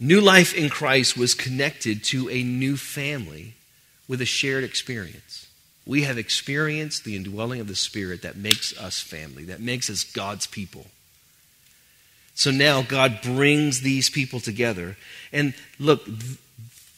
New 0.00 0.20
life 0.20 0.54
in 0.54 0.68
Christ 0.68 1.16
was 1.16 1.34
connected 1.34 2.02
to 2.04 2.28
a 2.28 2.42
new 2.42 2.76
family 2.76 3.54
with 4.08 4.20
a 4.20 4.26
shared 4.26 4.64
experience. 4.64 5.46
We 5.86 6.02
have 6.02 6.18
experienced 6.18 7.04
the 7.04 7.16
indwelling 7.16 7.60
of 7.60 7.68
the 7.68 7.76
Spirit 7.76 8.22
that 8.22 8.36
makes 8.36 8.76
us 8.78 9.00
family, 9.00 9.44
that 9.44 9.60
makes 9.60 9.90
us 9.90 10.04
God's 10.04 10.46
people. 10.46 10.86
So 12.34 12.50
now 12.50 12.82
God 12.82 13.20
brings 13.22 13.82
these 13.82 14.10
people 14.10 14.40
together. 14.40 14.96
And 15.32 15.54
look, 15.78 16.04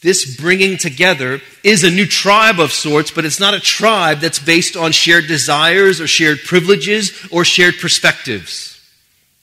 this 0.01 0.37
bringing 0.37 0.79
together 0.79 1.41
is 1.63 1.85
a 1.85 1.91
new 1.91 2.07
tribe 2.07 2.61
of 2.61 2.73
sorts, 2.73 3.11
but 3.11 3.25
it's 3.25 3.41
not 3.41 3.55
a 3.55 3.61
tribe 3.61 4.21
that's 4.21 4.39
based 4.39 4.77
on 4.77 4.93
shared 4.93 5.27
desires 5.27 6.01
or 6.01 6.07
shared 6.07 6.39
privileges 6.45 7.27
or 7.31 7.45
shared 7.45 7.75
perspectives. 7.79 8.81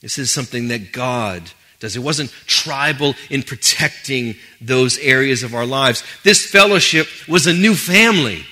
This 0.00 0.18
is 0.18 0.30
something 0.30 0.68
that 0.68 0.92
God. 0.92 1.50
It 1.84 2.00
wasn't 2.00 2.30
tribal 2.46 3.14
in 3.30 3.42
protecting 3.42 4.36
those 4.60 4.98
areas 4.98 5.42
of 5.42 5.54
our 5.54 5.66
lives. 5.66 6.02
This 6.22 6.44
fellowship 6.50 7.06
was 7.28 7.46
a 7.46 7.52
new 7.52 7.74
family. 7.74 8.44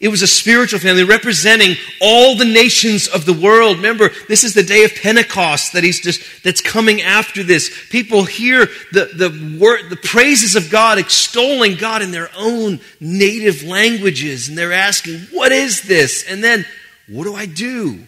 It 0.00 0.08
was 0.08 0.22
a 0.22 0.26
spiritual 0.26 0.80
family 0.80 1.04
representing 1.04 1.76
all 2.00 2.36
the 2.36 2.44
nations 2.44 3.08
of 3.08 3.24
the 3.24 3.32
world. 3.32 3.76
Remember, 3.76 4.10
this 4.28 4.44
is 4.44 4.52
the 4.52 4.62
day 4.62 4.84
of 4.84 4.94
Pentecost 4.94 5.72
that 5.72 5.84
he's 5.84 6.00
just, 6.00 6.20
that's 6.42 6.60
coming 6.60 7.00
after 7.00 7.42
this. 7.42 7.88
People 7.88 8.24
hear 8.24 8.66
the, 8.92 9.06
the 9.14 9.58
word, 9.58 9.88
the 9.88 9.96
praises 9.96 10.56
of 10.56 10.68
God, 10.70 10.98
extolling 10.98 11.76
God 11.76 12.02
in 12.02 12.10
their 12.10 12.28
own 12.36 12.80
native 13.00 13.62
languages. 13.62 14.48
And 14.48 14.58
they're 14.58 14.74
asking, 14.74 15.20
what 15.32 15.52
is 15.52 15.82
this? 15.82 16.22
And 16.28 16.44
then, 16.44 16.66
what 17.08 17.24
do 17.24 17.34
I 17.34 17.46
do? 17.46 18.00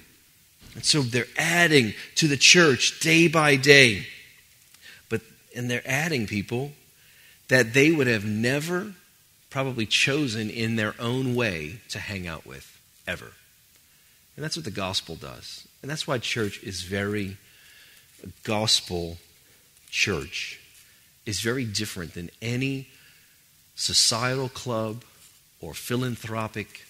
And 0.74 0.84
so 0.84 1.00
they're 1.00 1.24
adding 1.38 1.94
to 2.16 2.28
the 2.28 2.36
church 2.36 3.00
day 3.00 3.28
by 3.28 3.56
day. 3.56 4.06
And 5.56 5.68
they're 5.70 5.82
adding 5.84 6.26
people 6.26 6.72
that 7.48 7.72
they 7.72 7.90
would 7.90 8.06
have 8.06 8.24
never 8.24 8.92
probably 9.50 9.86
chosen 9.86 10.50
in 10.50 10.76
their 10.76 10.94
own 11.00 11.34
way 11.34 11.80
to 11.88 11.98
hang 11.98 12.26
out 12.26 12.46
with 12.46 12.80
ever. 13.08 13.32
And 14.36 14.44
that's 14.44 14.56
what 14.56 14.64
the 14.64 14.70
gospel 14.70 15.16
does. 15.16 15.66
And 15.80 15.90
that's 15.90 16.06
why 16.06 16.18
church 16.18 16.62
is 16.62 16.82
very 16.82 17.38
gospel 18.44 19.18
church 19.90 20.60
is 21.24 21.40
very 21.40 21.64
different 21.64 22.14
than 22.14 22.30
any 22.42 22.88
societal 23.74 24.48
club 24.48 25.04
or 25.60 25.74
philanthropic 25.74 26.86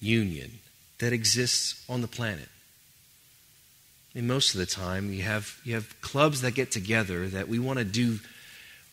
union 0.00 0.58
that 0.98 1.12
exists 1.12 1.84
on 1.88 2.00
the 2.00 2.08
planet. 2.08 2.48
And 4.18 4.26
most 4.26 4.52
of 4.52 4.58
the 4.58 4.66
time, 4.66 5.12
you 5.12 5.22
have, 5.22 5.60
you 5.62 5.74
have 5.74 6.00
clubs 6.00 6.40
that 6.40 6.50
get 6.50 6.72
together 6.72 7.28
that 7.28 7.48
we 7.48 7.60
want 7.60 7.78
to 7.78 7.84
do 7.84 8.18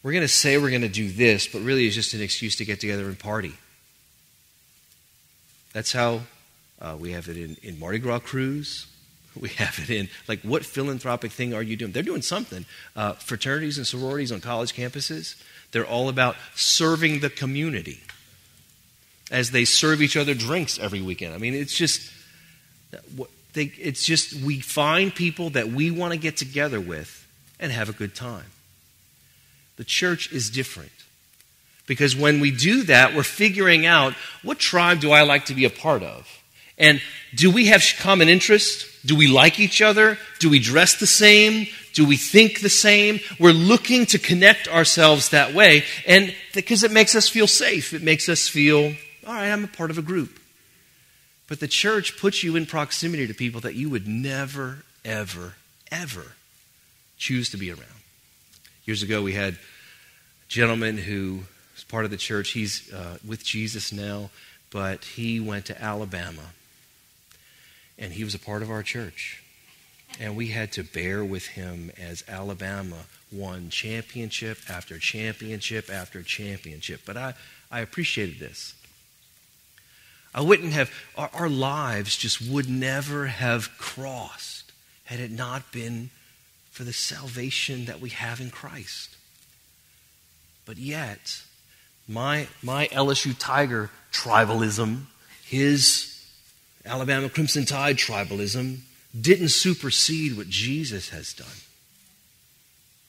we're 0.03 0.11
going 0.11 0.21
to 0.21 0.27
say 0.27 0.59
we're 0.59 0.69
going 0.69 0.83
to 0.83 0.87
do 0.87 1.09
this, 1.09 1.47
but 1.47 1.63
really 1.63 1.87
it's 1.87 1.95
just 1.95 2.13
an 2.13 2.21
excuse 2.21 2.57
to 2.57 2.65
get 2.65 2.79
together 2.79 3.05
and 3.05 3.17
party. 3.17 3.53
That's 5.73 5.91
how 5.91 6.21
uh, 6.79 6.95
we 6.99 7.13
have 7.13 7.27
it 7.27 7.37
in, 7.37 7.57
in 7.63 7.79
Mardi 7.79 7.97
Gras 7.97 8.19
krewes. 8.19 8.85
We 9.37 9.49
have 9.49 9.79
it 9.79 9.89
in, 9.89 10.07
like, 10.29 10.41
what 10.43 10.63
philanthropic 10.63 11.31
thing 11.31 11.53
are 11.55 11.63
you 11.63 11.75
doing? 11.75 11.91
They're 11.91 12.03
doing 12.03 12.21
something. 12.21 12.65
Uh, 12.95 13.13
fraternities 13.13 13.77
and 13.77 13.85
sororities 13.85 14.31
on 14.31 14.39
college 14.39 14.73
campuses, 14.73 15.35
they're 15.71 15.85
all 15.85 16.07
about 16.07 16.37
serving 16.53 17.19
the 17.19 17.29
community 17.29 17.99
as 19.31 19.51
they 19.51 19.65
serve 19.65 20.01
each 20.01 20.15
other 20.15 20.35
drinks 20.35 20.79
every 20.79 21.01
weekend. 21.01 21.33
I 21.33 21.37
mean, 21.39 21.53
it's 21.53 21.75
just, 21.75 22.13
they, 23.55 23.73
it's 23.79 24.05
just, 24.05 24.33
we 24.33 24.59
find 24.59 25.13
people 25.13 25.49
that 25.51 25.69
we 25.69 25.89
want 25.89 26.13
to 26.13 26.19
get 26.19 26.37
together 26.37 26.79
with 26.79 27.27
and 27.59 27.71
have 27.71 27.89
a 27.89 27.93
good 27.93 28.13
time. 28.13 28.45
The 29.77 29.83
church 29.83 30.31
is 30.31 30.49
different. 30.49 30.91
Because 31.87 32.15
when 32.15 32.39
we 32.39 32.51
do 32.51 32.83
that, 32.83 33.15
we're 33.15 33.23
figuring 33.23 33.85
out 33.85 34.13
what 34.43 34.59
tribe 34.59 34.99
do 34.99 35.11
I 35.11 35.23
like 35.23 35.45
to 35.45 35.53
be 35.53 35.65
a 35.65 35.69
part 35.69 36.03
of? 36.03 36.27
And 36.77 37.01
do 37.33 37.51
we 37.51 37.67
have 37.67 37.83
common 37.99 38.27
interest? 38.27 38.87
Do 39.05 39.15
we 39.15 39.27
like 39.27 39.59
each 39.59 39.81
other? 39.81 40.17
Do 40.39 40.49
we 40.49 40.59
dress 40.59 40.95
the 40.99 41.07
same? 41.07 41.67
Do 41.93 42.05
we 42.05 42.17
think 42.17 42.61
the 42.61 42.69
same? 42.69 43.19
We're 43.39 43.51
looking 43.51 44.05
to 44.07 44.19
connect 44.19 44.67
ourselves 44.67 45.29
that 45.29 45.53
way. 45.53 45.85
And 46.05 46.35
because 46.53 46.83
it 46.83 46.91
makes 46.91 47.15
us 47.15 47.29
feel 47.29 47.47
safe, 47.47 47.93
it 47.93 48.01
makes 48.01 48.27
us 48.27 48.49
feel, 48.49 48.95
all 49.25 49.33
right, 49.33 49.51
I'm 49.51 49.63
a 49.63 49.67
part 49.67 49.91
of 49.91 49.97
a 49.97 50.01
group. 50.01 50.39
But 51.47 51.59
the 51.59 51.67
church 51.67 52.17
puts 52.17 52.43
you 52.43 52.55
in 52.55 52.65
proximity 52.65 53.27
to 53.27 53.33
people 53.33 53.61
that 53.61 53.75
you 53.75 53.89
would 53.89 54.07
never, 54.07 54.83
ever, 55.03 55.53
ever 55.91 56.33
choose 57.17 57.49
to 57.51 57.57
be 57.57 57.69
around. 57.69 57.85
Years 58.85 59.03
ago, 59.03 59.21
we 59.21 59.33
had 59.33 59.53
a 59.53 59.57
gentleman 60.47 60.97
who 60.97 61.41
was 61.73 61.83
part 61.83 62.05
of 62.05 62.11
the 62.11 62.17
church. 62.17 62.51
He's 62.51 62.91
uh, 62.91 63.17
with 63.27 63.43
Jesus 63.43 63.91
now, 63.91 64.29
but 64.71 65.03
he 65.03 65.39
went 65.39 65.65
to 65.65 65.81
Alabama. 65.81 66.53
And 67.97 68.13
he 68.13 68.23
was 68.23 68.35
a 68.35 68.39
part 68.39 68.61
of 68.61 68.69
our 68.69 68.83
church. 68.83 69.41
And 70.19 70.35
we 70.35 70.47
had 70.47 70.71
to 70.73 70.83
bear 70.83 71.23
with 71.23 71.47
him 71.47 71.91
as 71.97 72.23
Alabama 72.27 73.05
won 73.31 73.69
championship 73.69 74.59
after 74.69 74.97
championship 74.97 75.89
after 75.89 76.23
championship. 76.23 77.01
But 77.05 77.17
I, 77.17 77.33
I 77.71 77.81
appreciated 77.81 78.39
this. 78.39 78.75
I 80.35 80.41
wouldn't 80.41 80.73
have, 80.73 80.91
our, 81.17 81.29
our 81.33 81.49
lives 81.49 82.17
just 82.17 82.41
would 82.41 82.69
never 82.69 83.27
have 83.27 83.69
crossed 83.77 84.73
had 85.05 85.21
it 85.21 85.31
not 85.31 85.71
been 85.71 86.09
for 86.71 86.83
the 86.83 86.91
salvation 86.91 87.85
that 87.85 88.01
we 88.01 88.09
have 88.09 88.41
in 88.41 88.51
Christ. 88.51 89.15
But 90.65 90.77
yet, 90.77 91.41
my, 92.05 92.47
my 92.61 92.87
LSU 92.87 93.33
Tiger 93.39 93.89
tribalism, 94.11 95.03
his 95.45 96.21
Alabama 96.85 97.29
Crimson 97.29 97.65
Tide 97.65 97.95
tribalism, 97.95 98.79
didn't 99.19 99.49
supersede 99.49 100.35
what 100.35 100.49
Jesus 100.49 101.09
has 101.09 101.33
done. 101.33 101.47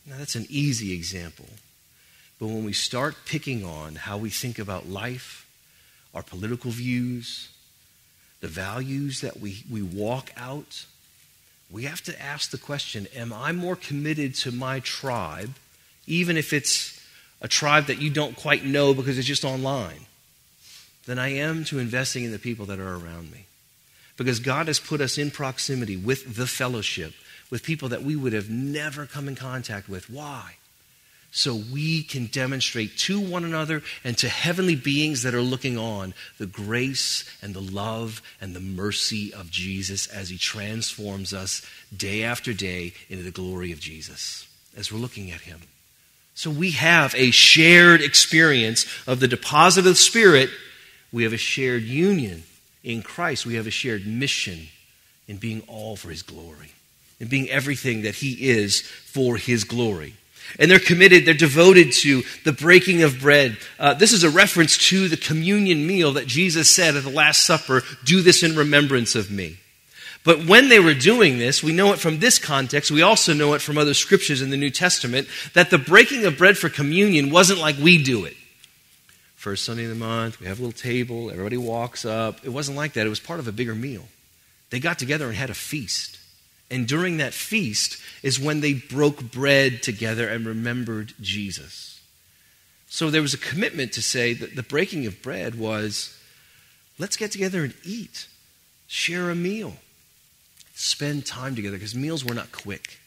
Now, 0.07 0.19
that's 0.19 0.37
an 0.37 0.47
easy 0.49 0.93
example. 0.93 1.49
But 2.39 2.47
when 2.47 2.65
we 2.65 2.73
start 2.73 3.17
picking 3.25 3.65
on 3.65 3.97
how 3.97 4.17
we 4.17 4.31
think 4.31 4.61
about 4.61 4.89
life, 4.89 5.46
our 6.17 6.23
political 6.23 6.73
views, 6.73 7.51
the 8.41 8.49
values 8.49 9.21
that 9.21 9.39
we, 9.39 9.63
we 9.71 9.83
walk 9.83 10.33
out, 10.37 10.85
we 11.71 11.85
have 11.85 12.03
to 12.03 12.21
ask 12.21 12.51
the 12.51 12.59
question 12.59 13.07
Am 13.15 13.33
I 13.33 13.53
more 13.53 13.77
committed 13.77 14.35
to 14.37 14.51
my 14.51 14.81
tribe, 14.81 15.55
even 16.09 16.37
if 16.37 16.53
it's 16.53 17.01
a 17.41 17.47
tribe 17.47 17.87
that 17.87 18.01
you 18.01 18.11
don't 18.11 18.35
quite 18.35 18.65
know 18.65 18.95
because 18.95 19.17
it's 19.19 19.29
just 19.29 19.45
online? 19.45 20.07
than 21.07 21.19
I 21.19 21.29
am 21.29 21.65
to 21.67 21.79
investing 21.79 22.25
in 22.25 22.33
the 22.33 22.39
people 22.39 22.67
that 22.67 22.79
are 22.79 22.95
around 22.95 23.33
me. 23.33 23.47
Because 24.17 24.41
God 24.41 24.67
has 24.67 24.81
put 24.81 25.01
us 25.01 25.19
in 25.19 25.31
proximity 25.31 25.97
with 25.97 26.37
the 26.37 26.47
fellowship, 26.47 27.15
with 27.51 27.63
people 27.63 27.89
that 27.89 28.03
we 28.03 28.17
would 28.17 28.33
have 28.33 28.51
never 28.51 29.07
come 29.07 29.29
in 29.29 29.37
contact 29.37 29.89
with. 29.89 30.11
Why? 30.11 30.57
So 31.37 31.55
we 31.55 32.03
can 32.03 32.27
demonstrate 32.27 32.97
to 33.01 33.21
one 33.21 33.45
another 33.45 33.83
and 34.03 34.17
to 34.17 34.29
heavenly 34.31 34.75
beings 34.75 35.23
that 35.23 35.35
are 35.35 35.43
looking 35.43 35.77
on 35.77 36.15
the 36.39 36.47
grace 36.47 37.31
and 37.43 37.53
the 37.53 37.61
love 37.61 38.23
and 38.41 38.57
the 38.57 38.61
mercy 38.61 39.35
of 39.35 39.51
Jesus 39.51 40.07
as 40.07 40.31
he 40.31 40.39
transforms 40.39 41.35
us 41.35 41.61
day 41.95 42.23
after 42.23 42.55
day 42.55 42.95
into 43.11 43.23
the 43.23 43.31
glory 43.31 43.71
of 43.71 43.81
Jesus 43.81 44.49
as 44.79 44.91
we're 44.91 44.99
looking 44.99 45.31
at 45.31 45.43
him. 45.43 45.61
So 46.35 46.49
we 46.49 46.71
have 46.71 47.15
a 47.15 47.31
shared 47.33 48.01
experience 48.01 48.87
of 49.07 49.21
the 49.21 49.29
deposit 49.29 49.81
of 49.81 49.85
the 49.85 49.95
Spirit. 49.95 50.49
We 51.13 51.25
have 51.25 51.35
a 51.35 51.39
shared 51.39 51.83
union 51.83 52.45
in 52.83 53.03
Christ. 53.03 53.45
We 53.45 53.57
have 53.57 53.67
a 53.67 53.71
shared 53.71 54.07
mission 54.07 54.69
in 55.29 55.37
being 55.37 55.63
all 55.67 55.97
for 55.97 56.09
His 56.09 56.23
glory, 56.23 56.73
in 57.21 57.29
being 57.29 57.51
everything 57.51 58.03
that 58.03 58.15
He 58.15 58.49
is 58.49 58.81
for 58.81 59.37
His 59.37 59.65
glory. 59.65 60.15
And 60.59 60.71
they're 60.71 60.79
committed, 60.79 61.27
they're 61.27 61.35
devoted 61.35 61.93
to 61.95 62.23
the 62.45 62.53
breaking 62.53 63.03
of 63.03 63.21
bread. 63.21 63.59
Uh, 63.79 63.95
this 63.95 64.13
is 64.13 64.25
a 64.25 64.31
reference 64.31 64.79
to 64.89 65.09
the 65.09 65.17
communion 65.17 65.87
meal 65.87 66.13
that 66.15 66.27
Jesus 66.27 66.71
said 66.71 66.97
at 66.97 67.05
the 67.05 67.11
Last 67.11 67.45
Supper 67.45 67.83
do 68.05 68.23
this 68.23 68.43
in 68.43 68.57
remembrance 68.57 69.15
of 69.15 69.31
me. 69.31 69.59
But 70.25 70.45
when 70.45 70.69
they 70.69 70.81
were 70.81 70.95
doing 70.95 71.39
this, 71.39 71.63
we 71.63 71.73
know 71.73 71.93
it 71.93 72.01
from 72.01 72.19
this 72.19 72.41
context, 72.41 72.91
we 72.91 73.01
also 73.01 73.33
know 73.33 73.55
it 73.55 73.63
from 73.63 73.79
other 73.79 73.95
scriptures 73.95 74.43
in 74.43 74.51
the 74.51 74.57
New 74.57 74.71
Testament, 74.71 75.29
that 75.55 75.71
the 75.71 75.79
breaking 75.79 76.25
of 76.25 76.37
bread 76.37 76.59
for 76.59 76.69
communion 76.69 77.31
wasn't 77.31 77.61
like 77.61 77.79
we 77.79 78.03
do 78.03 78.25
it. 78.25 78.35
First 79.37 79.65
Sunday 79.65 79.85
of 79.85 79.91
the 79.91 79.95
month, 79.95 80.41
we 80.41 80.47
have 80.49 80.59
a 80.59 80.63
little 80.63 80.77
table, 80.77 81.31
everybody 81.31 81.57
walks 81.57 82.05
up. 82.05 82.45
It 82.45 82.49
wasn't 82.49 82.77
like 82.77 82.95
that, 82.95 83.07
it 83.07 83.11
was 83.11 83.21
part 83.21 83.39
of 83.39 83.47
a 83.47 83.53
bigger 83.53 83.77
meal. 83.77 84.03
They 84.71 84.81
got 84.81 84.99
together 84.99 85.29
and 85.29 85.37
had 85.37 85.51
a 85.51 85.55
feast. 85.55 86.16
And 86.71 86.89
during 86.89 87.19
that 87.19 87.33
feast 87.33 87.99
is 88.23 88.41
when 88.41 88.61
they 88.61 88.75
broke 88.75 89.31
bread 89.31 89.83
together 89.83 90.29
and 90.29 90.45
remembered 90.45 91.15
Jesus. 91.21 92.01
So 92.89 93.11
there 93.11 93.23
was 93.23 93.35
a 93.35 93.39
commitment 93.39 93.93
to 93.93 94.03
say 94.03 94.33
that 94.33 94.57
the 94.57 94.63
breaking 94.63 95.07
of 95.07 95.23
bread 95.23 95.57
was 95.57 96.17
let's 96.99 97.17
get 97.17 97.31
together 97.31 97.63
and 97.63 97.75
eat, 97.85 98.27
share 98.87 99.31
a 99.31 99.35
meal, 99.35 99.77
spend 100.75 101.27
time 101.27 101.55
together, 101.55 101.77
because 101.77 101.95
meals 101.95 102.25
were 102.25 102.35
not 102.35 102.53
quick. 102.53 102.99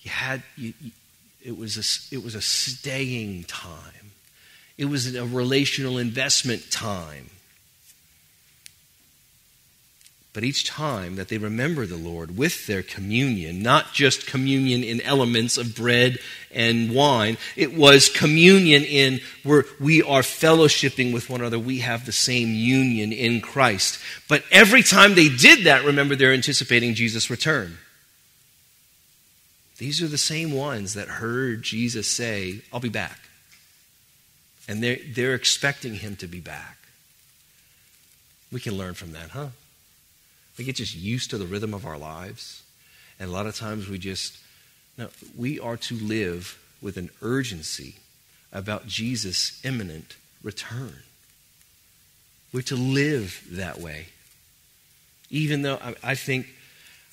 You 0.00 0.10
had, 0.10 0.42
you, 0.56 0.72
you, 0.80 0.90
it, 1.44 1.56
was 1.56 1.76
a, 1.76 2.14
it 2.14 2.24
was 2.24 2.34
a 2.34 2.42
staying 2.42 3.44
time. 3.44 4.12
It 4.78 4.86
was 4.86 5.14
a 5.14 5.24
relational 5.24 5.98
investment 5.98 6.70
time. 6.70 7.30
But 10.34 10.44
each 10.44 10.64
time 10.64 11.16
that 11.16 11.28
they 11.28 11.36
remember 11.36 11.84
the 11.84 11.98
Lord 11.98 12.38
with 12.38 12.66
their 12.66 12.82
communion, 12.82 13.62
not 13.62 13.92
just 13.92 14.26
communion 14.26 14.82
in 14.82 15.02
elements 15.02 15.58
of 15.58 15.74
bread 15.74 16.18
and 16.50 16.94
wine, 16.94 17.36
it 17.54 17.74
was 17.76 18.08
communion 18.08 18.82
in 18.82 19.20
where 19.42 19.64
we 19.78 20.02
are 20.02 20.22
fellowshipping 20.22 21.12
with 21.12 21.28
one 21.28 21.40
another. 21.40 21.58
We 21.58 21.80
have 21.80 22.06
the 22.06 22.12
same 22.12 22.54
union 22.54 23.12
in 23.12 23.42
Christ. 23.42 24.00
But 24.26 24.42
every 24.50 24.82
time 24.82 25.14
they 25.14 25.28
did 25.28 25.64
that, 25.64 25.84
remember, 25.84 26.16
they're 26.16 26.32
anticipating 26.32 26.94
Jesus' 26.94 27.28
return. 27.28 27.76
These 29.76 30.00
are 30.00 30.08
the 30.08 30.16
same 30.16 30.52
ones 30.52 30.94
that 30.94 31.08
heard 31.08 31.62
Jesus 31.62 32.06
say, 32.06 32.62
I'll 32.72 32.80
be 32.80 32.88
back. 32.88 33.18
And 34.66 34.82
they're, 34.82 34.98
they're 35.12 35.34
expecting 35.34 35.96
him 35.96 36.16
to 36.16 36.26
be 36.26 36.40
back. 36.40 36.78
We 38.50 38.60
can 38.60 38.78
learn 38.78 38.94
from 38.94 39.12
that, 39.12 39.30
huh? 39.30 39.48
We 40.58 40.64
get 40.64 40.76
just 40.76 40.96
used 40.96 41.30
to 41.30 41.38
the 41.38 41.46
rhythm 41.46 41.74
of 41.74 41.86
our 41.86 41.98
lives. 41.98 42.62
And 43.18 43.30
a 43.30 43.32
lot 43.32 43.46
of 43.46 43.54
times 43.54 43.88
we 43.88 43.98
just, 43.98 44.38
no, 44.98 45.08
we 45.36 45.58
are 45.58 45.76
to 45.76 45.94
live 45.94 46.58
with 46.80 46.96
an 46.96 47.10
urgency 47.22 47.96
about 48.52 48.86
Jesus' 48.86 49.64
imminent 49.64 50.16
return. 50.42 50.94
We're 52.52 52.62
to 52.62 52.76
live 52.76 53.46
that 53.50 53.80
way. 53.80 54.06
Even 55.30 55.62
though 55.62 55.76
I, 55.76 55.94
I 56.02 56.14
think 56.14 56.48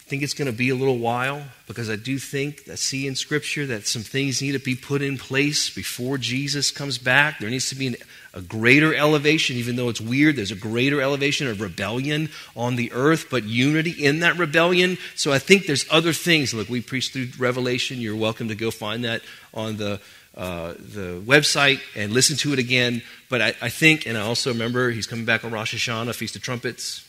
think 0.09 0.23
it's 0.23 0.33
going 0.33 0.47
to 0.47 0.57
be 0.57 0.69
a 0.69 0.75
little 0.75 0.97
while 0.97 1.43
because 1.67 1.89
I 1.89 1.95
do 1.95 2.17
think 2.17 2.67
I 2.69 2.75
see 2.75 3.05
in 3.05 3.15
Scripture 3.15 3.67
that 3.67 3.85
some 3.85 4.01
things 4.01 4.41
need 4.41 4.53
to 4.53 4.59
be 4.59 4.75
put 4.75 5.03
in 5.03 5.19
place 5.19 5.69
before 5.69 6.17
Jesus 6.17 6.71
comes 6.71 6.97
back. 6.97 7.39
There 7.39 7.49
needs 7.49 7.69
to 7.69 7.75
be 7.75 7.87
an, 7.87 7.95
a 8.33 8.41
greater 8.41 8.93
elevation, 8.93 9.57
even 9.57 9.75
though 9.75 9.87
it's 9.87 10.01
weird. 10.01 10.35
There's 10.35 10.51
a 10.51 10.55
greater 10.55 10.99
elevation 10.99 11.47
of 11.47 11.61
rebellion 11.61 12.29
on 12.55 12.75
the 12.75 12.91
earth, 12.91 13.27
but 13.29 13.43
unity 13.43 13.91
in 13.91 14.21
that 14.21 14.37
rebellion. 14.37 14.97
So 15.15 15.31
I 15.31 15.37
think 15.37 15.67
there's 15.67 15.85
other 15.91 16.11
things. 16.11 16.53
Look, 16.55 16.69
we 16.69 16.81
preached 16.81 17.13
through 17.13 17.27
Revelation. 17.37 18.01
You're 18.01 18.15
welcome 18.15 18.47
to 18.47 18.55
go 18.55 18.71
find 18.71 19.03
that 19.03 19.21
on 19.53 19.77
the 19.77 20.01
uh, 20.35 20.73
the 20.73 21.21
website 21.25 21.81
and 21.95 22.13
listen 22.13 22.37
to 22.37 22.53
it 22.53 22.59
again. 22.59 23.01
But 23.29 23.41
I, 23.41 23.47
I 23.61 23.69
think, 23.69 24.05
and 24.07 24.17
I 24.17 24.21
also 24.21 24.51
remember 24.51 24.89
he's 24.89 25.07
coming 25.07 25.25
back 25.25 25.43
on 25.43 25.51
Rosh 25.51 25.75
Hashanah, 25.75 26.15
Feast 26.15 26.35
of 26.35 26.41
Trumpets. 26.41 27.05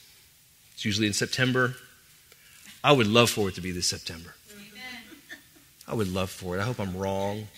It's 0.74 0.84
usually 0.84 1.06
in 1.06 1.12
September. 1.12 1.76
I 2.82 2.92
would 2.92 3.06
love 3.06 3.30
for 3.30 3.48
it 3.48 3.54
to 3.56 3.60
be 3.60 3.72
this 3.72 3.86
September. 3.86 4.34
I 5.86 5.94
would 5.94 6.12
love 6.12 6.30
for 6.30 6.56
it. 6.56 6.60
I 6.60 6.64
hope 6.64 6.78
I'm 6.78 6.96
wrong 6.96 7.48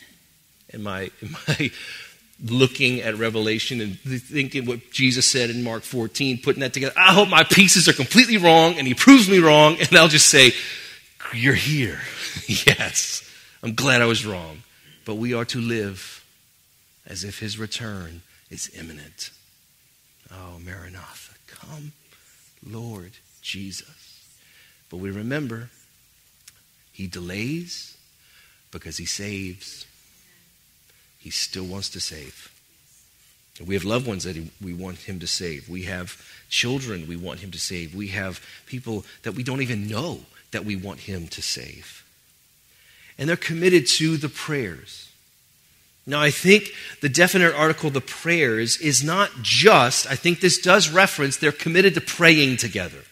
in 0.71 0.83
my, 0.83 1.11
in 1.21 1.33
my 1.33 1.71
looking 2.45 3.01
at 3.01 3.17
Revelation 3.17 3.81
and 3.81 3.99
thinking 3.99 4.65
what 4.65 4.91
Jesus 4.91 5.31
said 5.31 5.51
in 5.51 5.63
Mark 5.63 5.83
14, 5.83 6.41
putting 6.43 6.61
that 6.61 6.73
together. 6.73 6.95
I 6.97 7.13
hope 7.13 7.29
my 7.29 7.45
pieces 7.45 7.89
are 7.89 7.93
completely 7.93 8.39
wrong 8.39 8.79
and 8.79 8.87
he 8.87 8.95
proves 8.95 9.29
me 9.29 9.39
wrong, 9.39 9.77
and 9.79 9.95
I'll 9.97 10.09
just 10.09 10.29
say, 10.29 10.53
You're 11.35 11.55
here. 11.55 12.01
yes, 12.47 13.29
I'm 13.63 13.75
glad 13.75 14.01
I 14.01 14.07
was 14.07 14.25
wrong. 14.25 14.63
But 15.05 15.17
we 15.17 15.35
are 15.35 15.45
to 15.47 15.61
live 15.61 16.25
as 17.07 17.25
if 17.25 17.41
his 17.41 17.59
return 17.59 18.23
is 18.51 18.71
imminent. 18.79 19.31
Oh, 20.31 20.59
Maranatha, 20.65 21.35
come, 21.49 21.93
Lord 22.65 23.13
Jesus. 23.43 24.02
But 24.93 24.99
we 24.99 25.11
remember, 25.11 25.71
he 26.93 27.07
delays 27.07 27.97
because 28.71 28.99
he 28.99 29.07
saves. 29.07 29.87
He 31.19 31.31
still 31.31 31.65
wants 31.65 31.89
to 31.91 32.01
save. 32.01 32.53
We 33.67 33.75
have 33.75 33.85
loved 33.85 34.07
ones 34.07 34.25
that 34.25 34.37
we 34.61 34.75
want 34.75 34.99
him 34.99 35.19
to 35.21 35.27
save. 35.27 35.67
We 35.67 35.85
have 35.85 36.23
children 36.51 37.09
we 37.09 37.17
want 37.17 37.41
him 37.41 37.51
to 37.53 37.59
save. 37.59 37.95
We 37.95 38.09
have 38.09 38.45
people 38.67 39.07
that 39.23 39.33
we 39.33 39.43
don't 39.43 39.63
even 39.63 39.89
know 39.89 40.21
that 40.51 40.67
we 40.67 40.77
want 40.77 41.01
him 41.01 41.27
to 41.29 41.41
save. 41.41 42.05
And 43.17 43.31
they're 43.31 43.37
committed 43.37 43.87
to 43.87 44.19
the 44.19 44.29
prayers. 44.29 45.09
Now, 46.07 46.21
I 46.21 46.31
think 46.31 46.75
the 47.01 47.09
definite 47.09 47.55
article, 47.55 47.89
the 47.89 48.03
prayers, 48.03 48.77
is 48.77 49.03
not 49.03 49.31
just, 49.41 50.07
I 50.11 50.17
think 50.17 50.41
this 50.41 50.59
does 50.59 50.91
reference 50.91 51.39
they're 51.39 51.51
committed 51.51 51.95
to 51.95 52.03
praying 52.03 52.59
together. 52.59 53.05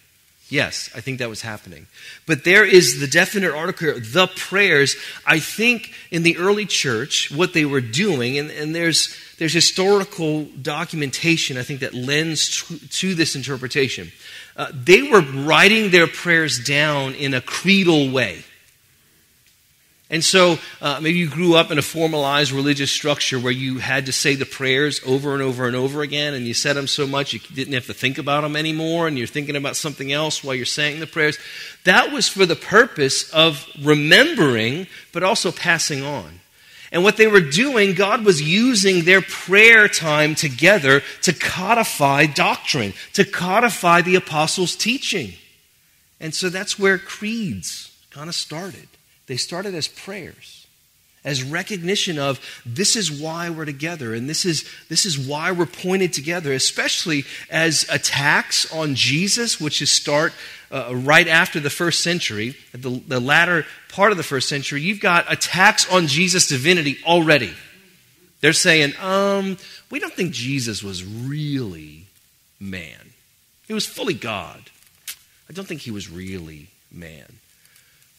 Yes, 0.51 0.91
I 0.97 1.01
think 1.01 1.21
that 1.21 1.29
was 1.29 1.43
happening. 1.43 1.87
But 2.27 2.43
there 2.43 2.65
is 2.65 2.99
the 2.99 3.07
definite 3.07 3.55
article, 3.55 3.95
the 3.95 4.29
prayers. 4.35 4.97
I 5.25 5.39
think 5.39 5.95
in 6.11 6.25
the 6.25 6.37
early 6.39 6.67
church, 6.67 7.31
what 7.31 7.53
they 7.53 7.65
were 7.65 7.81
doing, 7.81 8.37
and, 8.37 8.51
and 8.51 8.75
there's, 8.75 9.17
there's 9.39 9.53
historical 9.55 10.47
documentation, 10.61 11.57
I 11.57 11.63
think, 11.63 11.81
that 11.81 11.95
lends 11.95 12.65
to, 12.67 12.79
to 12.89 13.15
this 13.15 13.37
interpretation. 13.37 14.11
Uh, 14.57 14.73
they 14.75 15.03
were 15.03 15.21
writing 15.21 15.93
their 15.93 16.09
prayers 16.09 16.63
down 16.63 17.15
in 17.15 17.33
a 17.33 17.41
creedal 17.41 18.11
way. 18.11 18.43
And 20.11 20.25
so 20.25 20.59
uh, 20.83 20.99
maybe 21.01 21.19
you 21.21 21.31
grew 21.31 21.55
up 21.55 21.71
in 21.71 21.79
a 21.79 21.83
formalized 21.83 22.51
religious 22.51 22.91
structure 22.91 23.39
where 23.39 23.53
you 23.53 23.79
had 23.79 24.07
to 24.07 24.13
say 24.13 24.35
the 24.35 24.45
prayers 24.45 25.01
over 25.07 25.35
and 25.35 25.43
over 25.43 25.69
and 25.69 25.77
over 25.77 26.03
again, 26.03 26.35
and 26.35 26.49
you 26.49 26.55
said 26.55 26.75
them 26.75 26.89
so 26.89 27.07
much 27.07 27.33
you 27.33 27.39
didn't 27.55 27.75
have 27.75 27.87
to 27.87 27.95
think 27.95 28.19
about 28.19 28.41
them 28.41 28.57
anymore, 28.57 29.07
and 29.07 29.17
you're 29.17 29.29
thinking 29.29 29.55
about 29.55 29.77
something 29.77 30.13
else 30.13 30.43
while 30.43 30.57
you're 30.57 30.67
saying 30.67 30.99
the 30.99 31.07
prayers. 31.07 31.39
That 31.85 32.13
was 32.13 32.27
for 32.27 32.45
the 32.45 32.57
purpose 32.57 33.31
of 33.31 33.65
remembering, 33.81 34.89
but 35.13 35.23
also 35.23 35.53
passing 35.53 36.03
on. 36.03 36.41
And 36.93 37.05
what 37.05 37.17
they 37.17 37.29
were 37.29 37.41
doing, 37.41 37.95
God 37.95 38.25
was 38.25 38.43
using 38.43 39.05
their 39.05 39.23
prayer 39.23 39.87
time 39.87 40.35
together 40.35 41.03
to 41.23 41.33
codify 41.33 42.27
doctrine, 42.27 42.95
to 43.13 43.25
codify 43.25 44.03
the 44.03 44.17
apostles' 44.17 44.75
teaching. 44.75 45.35
And 46.19 46.35
so 46.35 46.49
that's 46.49 46.81
where 46.81 46.99
creeds 46.99 47.97
kind 48.11 48.29
of 48.29 48.35
started. 48.35 48.89
They 49.31 49.37
started 49.37 49.77
as 49.77 49.87
prayers, 49.87 50.67
as 51.25 51.45
recognition 51.45 52.19
of 52.19 52.41
this 52.67 52.97
is 52.97 53.13
why 53.13 53.49
we're 53.49 53.65
together 53.65 54.13
and 54.13 54.29
this 54.29 54.45
is, 54.45 54.69
this 54.89 55.07
is 55.07 55.17
why 55.17 55.53
we're 55.53 55.67
pointed 55.67 56.13
together, 56.13 56.53
especially 56.53 57.23
as 57.49 57.89
attacks 57.93 58.69
on 58.73 58.97
Jesus, 58.97 59.61
which 59.61 59.83
is 59.83 59.89
start 59.89 60.33
uh, 60.73 60.93
right 60.97 61.29
after 61.29 61.61
the 61.61 61.71
first 61.71 62.01
century, 62.01 62.57
the, 62.73 63.01
the 63.07 63.21
latter 63.21 63.67
part 63.91 64.11
of 64.11 64.17
the 64.17 64.25
first 64.25 64.49
century, 64.49 64.81
you've 64.83 64.99
got 64.99 65.33
attacks 65.33 65.89
on 65.93 66.09
Jesus' 66.09 66.49
divinity 66.49 66.99
already. 67.07 67.55
They're 68.41 68.53
saying, 68.53 68.95
um, 69.01 69.59
we 69.93 70.01
don't 70.01 70.13
think 70.13 70.33
Jesus 70.33 70.83
was 70.83 71.05
really 71.05 72.07
man. 72.59 73.13
He 73.69 73.75
was 73.75 73.87
fully 73.87 74.15
God. 74.15 74.71
I 75.49 75.53
don't 75.53 75.69
think 75.69 75.83
he 75.83 75.93
was 75.93 76.11
really 76.11 76.67
man. 76.91 77.39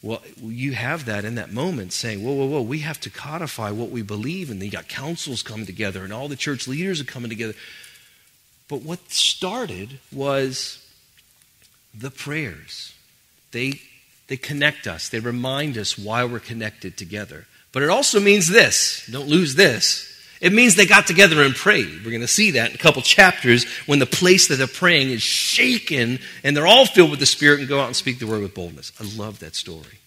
Well, 0.02 0.20
you 0.40 0.72
have 0.72 1.04
that 1.04 1.24
in 1.24 1.36
that 1.36 1.52
moment 1.52 1.92
saying, 1.92 2.24
whoa, 2.24 2.32
whoa, 2.32 2.46
whoa, 2.46 2.62
we 2.62 2.80
have 2.80 2.98
to 3.00 3.10
codify 3.10 3.70
what 3.70 3.90
we 3.90 4.02
believe. 4.02 4.50
And 4.50 4.60
then 4.60 4.66
you 4.66 4.72
got 4.72 4.88
councils 4.88 5.42
coming 5.42 5.64
together 5.64 6.02
and 6.02 6.12
all 6.12 6.26
the 6.26 6.36
church 6.36 6.66
leaders 6.66 7.00
are 7.00 7.04
coming 7.04 7.28
together. 7.28 7.54
But 8.68 8.82
what 8.82 9.10
started 9.10 10.00
was 10.12 10.84
the 11.94 12.10
prayers. 12.10 12.94
They, 13.52 13.80
they 14.26 14.36
connect 14.36 14.86
us, 14.86 15.08
they 15.08 15.20
remind 15.20 15.78
us 15.78 15.96
why 15.96 16.24
we're 16.24 16.40
connected 16.40 16.96
together. 16.96 17.46
But 17.70 17.82
it 17.82 17.88
also 17.88 18.18
means 18.18 18.48
this 18.48 19.08
don't 19.10 19.28
lose 19.28 19.54
this. 19.54 20.08
It 20.42 20.52
means 20.52 20.74
they 20.74 20.86
got 20.86 21.06
together 21.06 21.40
and 21.40 21.54
prayed. 21.54 22.04
We're 22.04 22.10
going 22.10 22.20
to 22.20 22.26
see 22.26 22.50
that 22.50 22.70
in 22.70 22.74
a 22.74 22.78
couple 22.78 23.00
chapters 23.00 23.64
when 23.86 24.00
the 24.00 24.06
place 24.06 24.48
that 24.48 24.56
they're 24.56 24.66
praying 24.66 25.10
is 25.10 25.22
shaken 25.22 26.18
and 26.42 26.56
they're 26.56 26.66
all 26.66 26.84
filled 26.84 27.10
with 27.10 27.20
the 27.20 27.26
Spirit 27.26 27.60
and 27.60 27.68
go 27.68 27.78
out 27.78 27.86
and 27.86 27.94
speak 27.94 28.18
the 28.18 28.26
word 28.26 28.42
with 28.42 28.52
boldness. 28.52 28.90
I 29.00 29.04
love 29.16 29.38
that 29.38 29.54
story. 29.54 30.00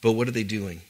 But 0.00 0.12
what 0.12 0.28
are 0.28 0.30
they 0.30 0.44
doing? 0.44 0.82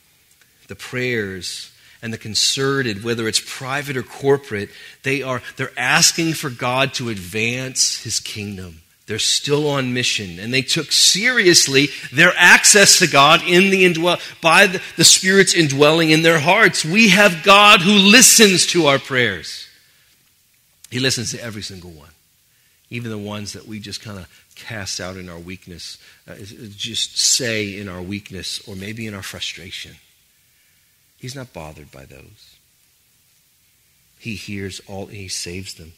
The 0.69 0.77
prayers 0.77 1.73
and 2.03 2.13
the 2.13 2.19
concerted, 2.19 3.03
whether 3.03 3.27
it's 3.27 3.41
private 3.41 3.97
or 3.97 4.03
corporate, 4.03 4.69
they 5.03 5.23
are 5.23 5.41
they're 5.57 5.73
asking 5.79 6.35
for 6.35 6.51
God 6.51 6.93
to 6.95 7.09
advance 7.09 8.03
his 8.03 8.21
kingdom. 8.21 8.83
They're 9.07 9.21
still 9.21 9.69
on 9.69 9.95
mission, 9.95 10.41
and 10.41 10.53
they 10.53 10.63
took 10.63 10.91
seriously 10.91 11.89
their 12.13 12.33
access 12.37 12.99
to 12.99 13.07
God 13.07 13.41
in 13.47 13.71
the 13.71 13.85
indwell 13.85 14.21
by 14.41 14.67
the, 14.67 14.83
the 14.97 15.05
Spirit's 15.05 15.55
indwelling 15.55 16.11
in 16.11 16.23
their 16.23 16.41
hearts. 16.41 16.85
We 16.85 17.11
have 17.11 17.45
God 17.45 17.83
who 17.83 17.93
listens 17.93 18.67
to 18.69 18.87
our 18.87 18.99
prayers. 18.99 19.69
He 20.91 20.99
listens 20.99 21.31
to 21.31 21.43
every 21.43 21.63
single 21.63 21.93
one, 21.93 22.11
even 22.91 23.13
the 23.13 23.19
ones 23.19 23.53
that 23.53 23.69
we 23.69 23.79
just 23.79 24.03
kind 24.03 24.19
of 24.19 24.29
cast 24.57 24.99
out 24.99 25.17
in 25.17 25.29
our 25.29 25.39
weakness, 25.39 25.99
uh, 26.29 26.35
just 26.77 27.17
say 27.17 27.79
in 27.79 27.89
our 27.89 28.03
weakness, 28.03 28.67
or 28.67 28.75
maybe 28.75 29.07
in 29.07 29.15
our 29.15 29.23
frustration. 29.23 29.97
He's 31.17 31.37
not 31.37 31.53
bothered 31.53 31.93
by 31.93 32.07
those. 32.07 32.57
He 34.19 34.35
hears 34.35 34.81
all, 34.89 35.07
he 35.07 35.29
saves 35.29 35.75
them, 35.75 35.93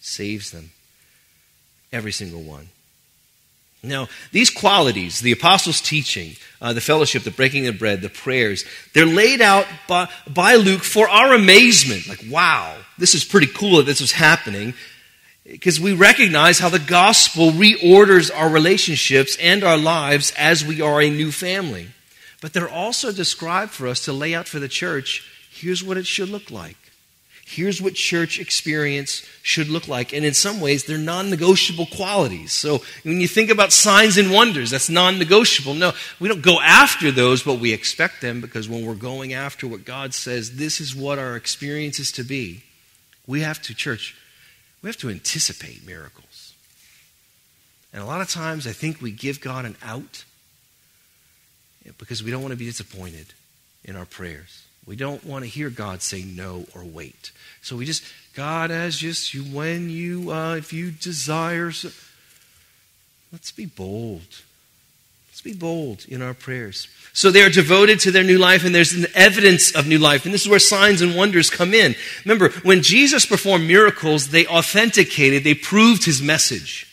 saves 0.00 0.50
them 0.50 0.70
Every 1.92 2.12
single 2.12 2.42
one. 2.42 2.68
Now, 3.82 4.08
these 4.32 4.50
qualities, 4.50 5.20
the 5.20 5.32
apostles' 5.32 5.80
teaching, 5.80 6.36
uh, 6.60 6.72
the 6.72 6.80
fellowship, 6.80 7.22
the 7.22 7.30
breaking 7.30 7.68
of 7.68 7.78
bread, 7.78 8.02
the 8.02 8.08
prayers, 8.08 8.64
they're 8.92 9.06
laid 9.06 9.40
out 9.40 9.66
by, 9.86 10.08
by 10.28 10.56
Luke 10.56 10.82
for 10.82 11.08
our 11.08 11.32
amazement. 11.32 12.08
Like, 12.08 12.24
wow, 12.28 12.76
this 12.98 13.14
is 13.14 13.24
pretty 13.24 13.46
cool 13.46 13.76
that 13.76 13.86
this 13.86 14.00
is 14.00 14.12
happening. 14.12 14.74
Because 15.44 15.80
we 15.80 15.94
recognize 15.94 16.58
how 16.58 16.68
the 16.68 16.80
gospel 16.80 17.52
reorders 17.52 18.30
our 18.34 18.50
relationships 18.50 19.36
and 19.40 19.62
our 19.62 19.78
lives 19.78 20.32
as 20.36 20.64
we 20.64 20.80
are 20.80 21.00
a 21.00 21.08
new 21.08 21.30
family. 21.30 21.88
But 22.40 22.52
they're 22.52 22.68
also 22.68 23.12
described 23.12 23.70
for 23.70 23.86
us 23.86 24.04
to 24.04 24.12
lay 24.12 24.34
out 24.34 24.48
for 24.48 24.58
the 24.58 24.68
church 24.68 25.24
here's 25.50 25.82
what 25.82 25.96
it 25.96 26.06
should 26.06 26.28
look 26.28 26.50
like. 26.50 26.76
Here's 27.50 27.80
what 27.80 27.94
church 27.94 28.38
experience 28.38 29.26
should 29.42 29.68
look 29.68 29.88
like. 29.88 30.12
And 30.12 30.22
in 30.22 30.34
some 30.34 30.60
ways, 30.60 30.84
they're 30.84 30.98
non 30.98 31.30
negotiable 31.30 31.86
qualities. 31.86 32.52
So 32.52 32.82
when 33.04 33.22
you 33.22 33.26
think 33.26 33.48
about 33.48 33.72
signs 33.72 34.18
and 34.18 34.30
wonders, 34.30 34.70
that's 34.70 34.90
non 34.90 35.18
negotiable. 35.18 35.72
No, 35.72 35.92
we 36.20 36.28
don't 36.28 36.42
go 36.42 36.60
after 36.60 37.10
those, 37.10 37.42
but 37.42 37.58
we 37.58 37.72
expect 37.72 38.20
them 38.20 38.42
because 38.42 38.68
when 38.68 38.84
we're 38.84 38.94
going 38.94 39.32
after 39.32 39.66
what 39.66 39.86
God 39.86 40.12
says, 40.12 40.56
this 40.56 40.78
is 40.78 40.94
what 40.94 41.18
our 41.18 41.36
experience 41.36 41.98
is 41.98 42.12
to 42.12 42.22
be, 42.22 42.64
we 43.26 43.40
have 43.40 43.62
to, 43.62 43.74
church, 43.74 44.14
we 44.82 44.90
have 44.90 44.98
to 44.98 45.08
anticipate 45.08 45.86
miracles. 45.86 46.52
And 47.94 48.02
a 48.02 48.06
lot 48.06 48.20
of 48.20 48.28
times, 48.28 48.66
I 48.66 48.72
think 48.72 49.00
we 49.00 49.10
give 49.10 49.40
God 49.40 49.64
an 49.64 49.76
out 49.82 50.24
because 51.96 52.22
we 52.22 52.30
don't 52.30 52.42
want 52.42 52.52
to 52.52 52.58
be 52.58 52.66
disappointed 52.66 53.32
in 53.86 53.96
our 53.96 54.04
prayers. 54.04 54.64
We 54.88 54.96
don't 54.96 55.22
want 55.22 55.44
to 55.44 55.50
hear 55.50 55.68
God 55.68 56.00
say 56.00 56.22
no 56.22 56.64
or 56.74 56.82
wait. 56.82 57.30
So 57.60 57.76
we 57.76 57.84
just, 57.84 58.02
God, 58.32 58.70
as 58.70 58.96
just 58.96 59.34
you, 59.34 59.42
when 59.42 59.90
you, 59.90 60.32
uh, 60.32 60.56
if 60.56 60.72
you 60.72 60.90
desire, 60.90 61.70
so, 61.72 61.90
let's 63.30 63.52
be 63.52 63.66
bold. 63.66 64.22
Let's 65.28 65.42
be 65.42 65.52
bold 65.52 66.06
in 66.08 66.22
our 66.22 66.32
prayers. 66.32 66.88
So 67.12 67.30
they 67.30 67.42
are 67.42 67.50
devoted 67.50 68.00
to 68.00 68.10
their 68.10 68.24
new 68.24 68.38
life, 68.38 68.64
and 68.64 68.74
there's 68.74 68.94
an 68.94 69.04
evidence 69.14 69.74
of 69.76 69.86
new 69.86 69.98
life. 69.98 70.24
And 70.24 70.32
this 70.32 70.42
is 70.42 70.48
where 70.48 70.58
signs 70.58 71.02
and 71.02 71.14
wonders 71.14 71.50
come 71.50 71.74
in. 71.74 71.94
Remember, 72.24 72.48
when 72.62 72.82
Jesus 72.82 73.26
performed 73.26 73.68
miracles, 73.68 74.28
they 74.28 74.46
authenticated, 74.46 75.44
they 75.44 75.54
proved 75.54 76.06
his 76.06 76.22
message. 76.22 76.86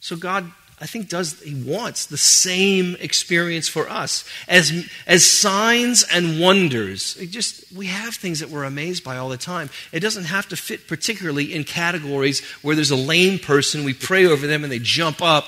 So 0.00 0.16
God 0.16 0.50
I 0.82 0.86
think 0.86 1.08
does 1.08 1.40
he 1.40 1.54
wants 1.54 2.06
the 2.06 2.16
same 2.16 2.96
experience 2.98 3.68
for 3.68 3.88
us 3.88 4.28
as 4.48 4.90
as 5.06 5.24
signs 5.24 6.02
and 6.02 6.40
wonders. 6.40 7.16
It 7.18 7.30
just 7.30 7.70
we 7.72 7.86
have 7.86 8.16
things 8.16 8.40
that 8.40 8.50
we're 8.50 8.64
amazed 8.64 9.04
by 9.04 9.16
all 9.16 9.28
the 9.28 9.36
time. 9.36 9.70
It 9.92 10.00
doesn't 10.00 10.24
have 10.24 10.48
to 10.48 10.56
fit 10.56 10.88
particularly 10.88 11.54
in 11.54 11.62
categories 11.62 12.44
where 12.62 12.74
there's 12.74 12.90
a 12.90 12.96
lame 12.96 13.38
person, 13.38 13.84
we 13.84 13.94
pray 13.94 14.26
over 14.26 14.48
them 14.48 14.64
and 14.64 14.72
they 14.72 14.80
jump 14.80 15.22
up 15.22 15.46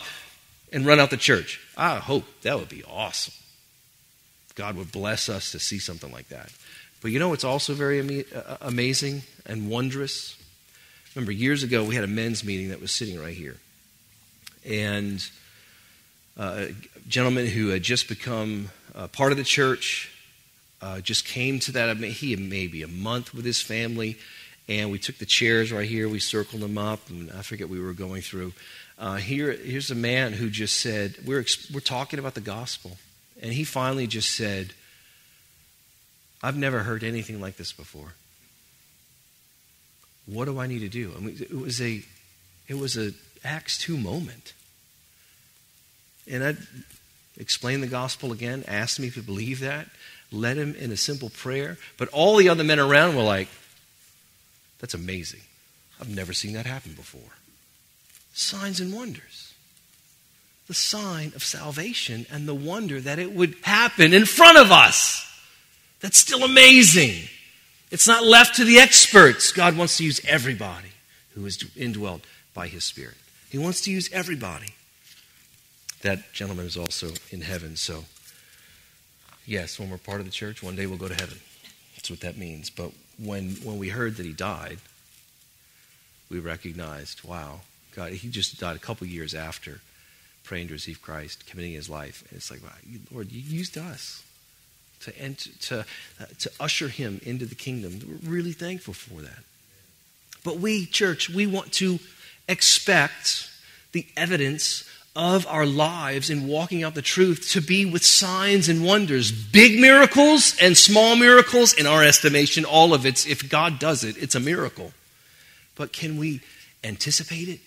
and 0.72 0.86
run 0.86 1.00
out 1.00 1.10
the 1.10 1.16
church. 1.16 1.60
I 1.76 1.96
hope 1.96 2.26
that 2.42 2.56
would 2.56 2.68
be 2.68 2.84
awesome. 2.84 3.34
God 4.54 4.76
would 4.76 4.92
bless 4.92 5.28
us 5.28 5.50
to 5.50 5.58
see 5.58 5.80
something 5.80 6.12
like 6.12 6.28
that. 6.28 6.52
But 7.00 7.10
you 7.10 7.18
know 7.18 7.30
what's 7.30 7.42
also 7.42 7.74
very 7.74 8.24
uh, 8.32 8.56
amazing 8.60 9.22
and 9.44 9.68
wondrous? 9.68 10.38
Remember 11.16 11.32
years 11.32 11.64
ago 11.64 11.82
we 11.82 11.96
had 11.96 12.04
a 12.04 12.08
men's 12.08 12.44
meeting 12.44 12.68
that 12.68 12.80
was 12.80 12.92
sitting 12.92 13.18
right 13.18 13.34
here 13.34 13.56
and 14.68 15.24
uh, 16.38 16.66
a 16.68 17.08
gentleman 17.08 17.46
who 17.46 17.68
had 17.68 17.82
just 17.82 18.08
become 18.08 18.70
part 19.12 19.32
of 19.32 19.38
the 19.38 19.44
church 19.44 20.10
uh, 20.80 21.00
just 21.00 21.24
came 21.24 21.58
to 21.60 21.72
that. 21.72 21.88
I 21.88 21.94
mean, 21.94 22.10
He 22.10 22.32
had 22.32 22.40
maybe 22.40 22.82
a 22.82 22.88
month 22.88 23.34
with 23.34 23.44
his 23.44 23.62
family, 23.62 24.18
and 24.68 24.90
we 24.90 24.98
took 24.98 25.18
the 25.18 25.26
chairs 25.26 25.72
right 25.72 25.88
here. 25.88 26.08
We 26.08 26.18
circled 26.18 26.62
them 26.62 26.76
up, 26.76 27.08
and 27.08 27.30
I 27.32 27.42
forget 27.42 27.68
we 27.68 27.80
were 27.80 27.92
going 27.94 28.22
through. 28.22 28.52
Uh, 28.98 29.16
here, 29.16 29.52
here's 29.52 29.90
a 29.90 29.94
man 29.94 30.34
who 30.34 30.50
just 30.50 30.80
said, 30.80 31.16
we're, 31.24 31.44
we're 31.72 31.80
talking 31.80 32.18
about 32.18 32.34
the 32.34 32.40
gospel. 32.40 32.96
And 33.42 33.52
he 33.52 33.64
finally 33.64 34.06
just 34.06 34.34
said, 34.34 34.72
I've 36.42 36.56
never 36.56 36.80
heard 36.80 37.02
anything 37.02 37.40
like 37.40 37.56
this 37.56 37.72
before. 37.72 38.12
What 40.26 40.44
do 40.44 40.58
I 40.58 40.66
need 40.66 40.80
to 40.80 40.88
do? 40.88 41.12
I 41.16 41.20
mean, 41.20 41.36
it 41.40 41.58
was 41.58 41.80
a, 41.80 42.02
it 42.68 42.78
was 42.78 42.96
a 42.96 43.12
Acts 43.44 43.78
2 43.78 43.96
moment. 43.96 44.54
And 46.30 46.42
I 46.42 46.56
explained 47.38 47.82
the 47.82 47.88
gospel 47.88 48.32
again, 48.32 48.64
asked 48.66 48.98
me 48.98 49.06
if 49.06 49.14
he 49.14 49.20
believed 49.20 49.62
that, 49.62 49.86
led 50.32 50.56
him 50.56 50.74
in 50.74 50.90
a 50.90 50.96
simple 50.96 51.30
prayer. 51.30 51.76
But 51.98 52.08
all 52.08 52.36
the 52.36 52.48
other 52.48 52.64
men 52.64 52.78
around 52.78 53.16
were 53.16 53.22
like, 53.22 53.48
that's 54.80 54.94
amazing. 54.94 55.40
I've 56.00 56.14
never 56.14 56.32
seen 56.32 56.54
that 56.54 56.66
happen 56.66 56.92
before. 56.94 57.20
Signs 58.32 58.80
and 58.80 58.92
wonders. 58.92 59.54
The 60.66 60.74
sign 60.74 61.32
of 61.36 61.44
salvation 61.44 62.26
and 62.32 62.48
the 62.48 62.54
wonder 62.54 63.00
that 63.00 63.18
it 63.18 63.32
would 63.32 63.54
happen 63.62 64.14
in 64.14 64.24
front 64.24 64.58
of 64.58 64.72
us. 64.72 65.30
That's 66.00 66.18
still 66.18 66.42
amazing. 66.42 67.28
It's 67.90 68.08
not 68.08 68.24
left 68.24 68.56
to 68.56 68.64
the 68.64 68.78
experts. 68.78 69.52
God 69.52 69.76
wants 69.76 69.98
to 69.98 70.04
use 70.04 70.20
everybody 70.26 70.88
who 71.34 71.44
is 71.46 71.58
indwelled 71.58 72.22
by 72.54 72.68
his 72.68 72.82
Spirit. 72.84 73.16
He 73.54 73.58
wants 73.58 73.82
to 73.82 73.92
use 73.92 74.10
everybody. 74.12 74.74
That 76.02 76.32
gentleman 76.32 76.66
is 76.66 76.76
also 76.76 77.10
in 77.30 77.42
heaven. 77.42 77.76
So, 77.76 78.06
yes, 79.46 79.78
when 79.78 79.90
we're 79.90 79.96
part 79.96 80.18
of 80.18 80.26
the 80.26 80.32
church, 80.32 80.60
one 80.60 80.74
day 80.74 80.86
we'll 80.86 80.98
go 80.98 81.06
to 81.06 81.14
heaven. 81.14 81.38
That's 81.94 82.10
what 82.10 82.18
that 82.22 82.36
means. 82.36 82.68
But 82.68 82.90
when, 83.16 83.50
when 83.62 83.78
we 83.78 83.90
heard 83.90 84.16
that 84.16 84.26
he 84.26 84.32
died, 84.32 84.78
we 86.28 86.40
recognized, 86.40 87.22
wow, 87.22 87.60
God, 87.94 88.10
he 88.14 88.28
just 88.28 88.58
died 88.58 88.74
a 88.74 88.80
couple 88.80 89.06
years 89.06 89.36
after 89.36 89.80
praying 90.42 90.66
to 90.66 90.72
receive 90.72 91.00
Christ, 91.00 91.46
committing 91.46 91.74
his 91.74 91.88
life. 91.88 92.24
And 92.30 92.38
it's 92.38 92.50
like, 92.50 92.60
wow, 92.60 92.70
Lord, 93.12 93.30
you 93.30 93.40
used 93.40 93.78
us 93.78 94.24
to, 95.02 95.16
enter, 95.16 95.50
to, 95.60 95.86
uh, 96.20 96.24
to 96.40 96.50
usher 96.58 96.88
him 96.88 97.20
into 97.24 97.46
the 97.46 97.54
kingdom. 97.54 98.18
We're 98.24 98.32
really 98.32 98.52
thankful 98.52 98.94
for 98.94 99.22
that. 99.22 99.44
But 100.42 100.58
we, 100.58 100.86
church, 100.86 101.30
we 101.30 101.46
want 101.46 101.70
to 101.74 102.00
expect 102.48 103.50
the 103.92 104.06
evidence 104.16 104.88
of 105.16 105.46
our 105.46 105.64
lives 105.64 106.28
in 106.28 106.48
walking 106.48 106.82
out 106.82 106.94
the 106.94 107.02
truth 107.02 107.50
to 107.52 107.60
be 107.60 107.84
with 107.84 108.04
signs 108.04 108.68
and 108.68 108.84
wonders, 108.84 109.30
big 109.30 109.80
miracles 109.80 110.56
and 110.60 110.76
small 110.76 111.14
miracles. 111.14 111.72
In 111.72 111.86
our 111.86 112.02
estimation, 112.02 112.64
all 112.64 112.92
of 112.92 113.06
it, 113.06 113.26
if 113.28 113.48
God 113.48 113.78
does 113.78 114.02
it, 114.02 114.20
it's 114.20 114.34
a 114.34 114.40
miracle. 114.40 114.92
But 115.76 115.92
can 115.92 116.18
we 116.18 116.40
anticipate 116.82 117.48
it? 117.48 117.60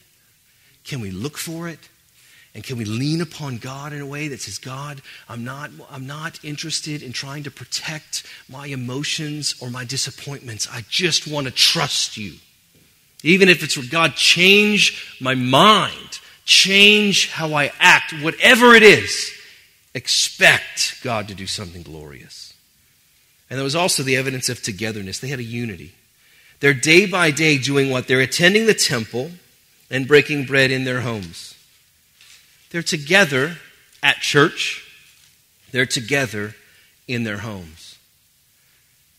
Can 0.83 0.99
we 0.99 1.11
look 1.11 1.37
for 1.37 1.67
it? 1.67 1.79
And 2.53 2.63
can 2.63 2.77
we 2.77 2.85
lean 2.85 3.21
upon 3.21 3.59
God 3.59 3.93
in 3.93 4.01
a 4.01 4.05
way 4.05 4.29
that 4.29 4.41
says, 4.41 4.57
God, 4.57 5.01
I'm 5.29 5.43
not, 5.43 5.69
I'm 5.91 6.07
not 6.07 6.43
interested 6.43 7.03
in 7.03 7.13
trying 7.13 7.43
to 7.43 7.51
protect 7.51 8.25
my 8.49 8.67
emotions 8.67 9.55
or 9.61 9.69
my 9.69 9.85
disappointments. 9.85 10.67
I 10.71 10.83
just 10.89 11.27
want 11.27 11.45
to 11.45 11.53
trust 11.53 12.17
you. 12.17 12.33
Even 13.23 13.49
if 13.49 13.63
it's 13.63 13.73
for 13.73 13.89
God, 13.89 14.15
change 14.15 15.17
my 15.19 15.35
mind, 15.35 16.19
change 16.45 17.31
how 17.31 17.53
I 17.53 17.71
act, 17.79 18.13
whatever 18.21 18.73
it 18.73 18.83
is, 18.83 19.31
expect 19.93 21.01
God 21.03 21.27
to 21.27 21.35
do 21.35 21.47
something 21.47 21.81
glorious. 21.81 22.53
And 23.49 23.57
there 23.57 23.63
was 23.63 23.75
also 23.75 24.03
the 24.03 24.17
evidence 24.17 24.49
of 24.49 24.61
togetherness. 24.61 25.19
They 25.19 25.29
had 25.29 25.39
a 25.39 25.43
unity. 25.43 25.93
They're 26.59 26.73
day 26.73 27.05
by 27.05 27.31
day 27.31 27.57
doing 27.57 27.89
what? 27.89 28.07
They're 28.07 28.19
attending 28.19 28.65
the 28.65 28.73
temple 28.73 29.31
and 29.89 30.07
breaking 30.07 30.45
bread 30.45 30.71
in 30.71 30.83
their 30.83 31.01
homes. 31.01 31.55
They're 32.71 32.83
together 32.83 33.57
at 34.03 34.17
church, 34.17 34.83
they're 35.71 35.85
together 35.85 36.55
in 37.07 37.23
their 37.23 37.39
homes. 37.39 37.97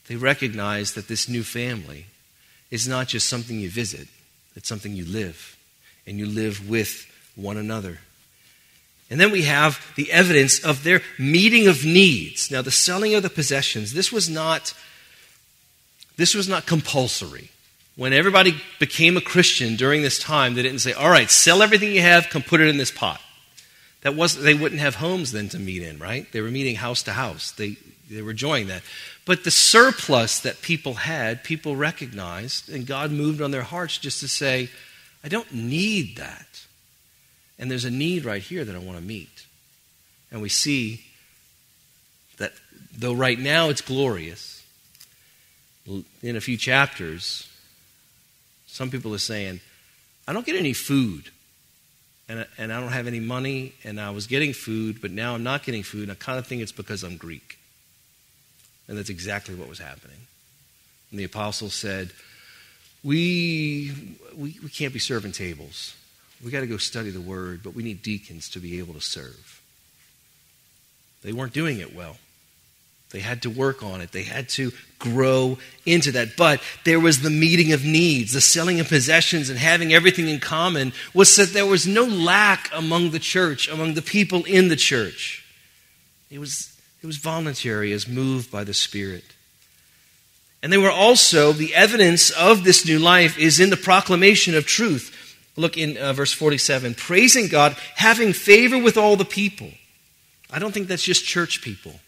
They 0.06 0.16
recognize 0.16 0.94
that 0.94 1.08
this 1.08 1.28
new 1.28 1.42
family 1.42 2.06
is 2.70 2.86
not 2.86 3.08
just 3.08 3.28
something 3.28 3.58
you 3.58 3.70
visit, 3.70 4.08
it's 4.54 4.68
something 4.68 4.94
you 4.94 5.04
live, 5.04 5.56
and 6.06 6.18
you 6.18 6.26
live 6.26 6.68
with 6.68 7.06
one 7.36 7.56
another. 7.56 7.98
And 9.10 9.18
then 9.18 9.30
we 9.30 9.42
have 9.42 9.80
the 9.96 10.12
evidence 10.12 10.62
of 10.62 10.84
their 10.84 11.00
meeting 11.18 11.66
of 11.66 11.84
needs. 11.84 12.50
Now, 12.50 12.60
the 12.60 12.70
selling 12.70 13.14
of 13.14 13.22
the 13.22 13.30
possessions, 13.30 13.94
this 13.94 14.12
was 14.12 14.28
not, 14.28 14.74
this 16.16 16.34
was 16.34 16.48
not 16.48 16.66
compulsory. 16.66 17.50
When 17.96 18.12
everybody 18.12 18.60
became 18.78 19.16
a 19.16 19.22
Christian 19.22 19.76
during 19.76 20.02
this 20.02 20.18
time, 20.18 20.54
they 20.54 20.62
didn't 20.62 20.80
say, 20.80 20.92
all 20.92 21.10
right, 21.10 21.30
sell 21.30 21.62
everything 21.62 21.92
you 21.92 22.02
have, 22.02 22.28
come 22.28 22.42
put 22.42 22.60
it 22.60 22.68
in 22.68 22.76
this 22.76 22.90
pot. 22.90 23.20
That 24.02 24.14
was 24.14 24.40
they 24.40 24.54
wouldn't 24.54 24.80
have 24.80 24.96
homes 24.96 25.32
then 25.32 25.48
to 25.48 25.58
meet 25.58 25.82
in, 25.82 25.98
right? 25.98 26.30
They 26.30 26.40
were 26.40 26.50
meeting 26.50 26.76
house 26.76 27.02
to 27.04 27.12
house. 27.12 27.50
They 27.50 27.76
they 28.08 28.22
were 28.22 28.30
enjoying 28.30 28.68
that. 28.68 28.82
But 29.28 29.44
the 29.44 29.50
surplus 29.50 30.40
that 30.40 30.62
people 30.62 30.94
had, 30.94 31.44
people 31.44 31.76
recognized, 31.76 32.70
and 32.70 32.86
God 32.86 33.10
moved 33.10 33.42
on 33.42 33.50
their 33.50 33.62
hearts 33.62 33.98
just 33.98 34.20
to 34.20 34.28
say, 34.28 34.70
I 35.22 35.28
don't 35.28 35.52
need 35.52 36.16
that. 36.16 36.64
And 37.58 37.70
there's 37.70 37.84
a 37.84 37.90
need 37.90 38.24
right 38.24 38.40
here 38.40 38.64
that 38.64 38.74
I 38.74 38.78
want 38.78 38.96
to 38.96 39.04
meet. 39.04 39.44
And 40.32 40.40
we 40.40 40.48
see 40.48 41.04
that 42.38 42.52
though 42.96 43.12
right 43.12 43.38
now 43.38 43.68
it's 43.68 43.82
glorious, 43.82 44.64
in 46.22 46.34
a 46.34 46.40
few 46.40 46.56
chapters, 46.56 47.46
some 48.66 48.90
people 48.90 49.14
are 49.14 49.18
saying, 49.18 49.60
I 50.26 50.32
don't 50.32 50.46
get 50.46 50.56
any 50.56 50.72
food 50.72 51.30
and, 52.30 52.46
and 52.56 52.72
I 52.72 52.80
don't 52.80 52.92
have 52.92 53.06
any 53.06 53.20
money, 53.20 53.74
and 53.84 54.00
I 54.00 54.08
was 54.08 54.26
getting 54.26 54.54
food, 54.54 55.02
but 55.02 55.10
now 55.10 55.34
I'm 55.34 55.42
not 55.42 55.64
getting 55.64 55.82
food, 55.82 56.04
and 56.04 56.12
I 56.12 56.14
kind 56.14 56.38
of 56.38 56.46
think 56.46 56.62
it's 56.62 56.72
because 56.72 57.02
I'm 57.02 57.18
Greek. 57.18 57.58
And 58.88 58.96
that's 58.96 59.10
exactly 59.10 59.54
what 59.54 59.68
was 59.68 59.78
happening. 59.78 60.16
And 61.10 61.20
the 61.20 61.24
apostles 61.24 61.74
said, 61.74 62.10
we, 63.04 63.92
we, 64.36 64.58
we 64.62 64.68
can't 64.70 64.92
be 64.92 64.98
serving 64.98 65.32
tables. 65.32 65.94
We 66.44 66.50
got 66.50 66.60
to 66.60 66.66
go 66.66 66.78
study 66.78 67.10
the 67.10 67.20
word, 67.20 67.62
but 67.62 67.74
we 67.74 67.82
need 67.82 68.02
deacons 68.02 68.48
to 68.50 68.60
be 68.60 68.78
able 68.78 68.94
to 68.94 69.00
serve. 69.00 69.60
They 71.22 71.32
weren't 71.32 71.52
doing 71.52 71.80
it 71.80 71.94
well. 71.94 72.16
They 73.10 73.20
had 73.20 73.42
to 73.42 73.50
work 73.50 73.82
on 73.82 74.02
it. 74.02 74.12
They 74.12 74.22
had 74.22 74.50
to 74.50 74.70
grow 74.98 75.58
into 75.86 76.12
that. 76.12 76.36
But 76.36 76.60
there 76.84 77.00
was 77.00 77.22
the 77.22 77.30
meeting 77.30 77.72
of 77.72 77.84
needs, 77.84 78.34
the 78.34 78.40
selling 78.40 78.80
of 78.80 78.88
possessions, 78.88 79.48
and 79.48 79.58
having 79.58 79.94
everything 79.94 80.28
in 80.28 80.40
common 80.40 80.92
was 81.14 81.34
that 81.36 81.54
there 81.54 81.64
was 81.66 81.86
no 81.86 82.04
lack 82.04 82.68
among 82.74 83.10
the 83.10 83.18
church, 83.18 83.66
among 83.68 83.94
the 83.94 84.02
people 84.02 84.44
in 84.44 84.68
the 84.68 84.76
church. 84.76 85.44
It 86.30 86.38
was, 86.38 86.77
it 87.02 87.06
was 87.06 87.16
voluntary 87.16 87.92
as 87.92 88.08
moved 88.08 88.50
by 88.50 88.64
the 88.64 88.74
Spirit. 88.74 89.24
And 90.62 90.72
they 90.72 90.78
were 90.78 90.90
also, 90.90 91.52
the 91.52 91.74
evidence 91.74 92.30
of 92.30 92.64
this 92.64 92.84
new 92.84 92.98
life 92.98 93.38
is 93.38 93.60
in 93.60 93.70
the 93.70 93.76
proclamation 93.76 94.54
of 94.54 94.66
truth. 94.66 95.14
Look 95.56 95.76
in 95.76 95.96
uh, 95.96 96.12
verse 96.12 96.32
47 96.32 96.94
praising 96.94 97.48
God, 97.48 97.76
having 97.94 98.32
favor 98.32 98.78
with 98.78 98.96
all 98.96 99.16
the 99.16 99.24
people. 99.24 99.70
I 100.50 100.58
don't 100.58 100.72
think 100.72 100.88
that's 100.88 101.02
just 101.02 101.24
church 101.24 101.62
people. 101.62 102.00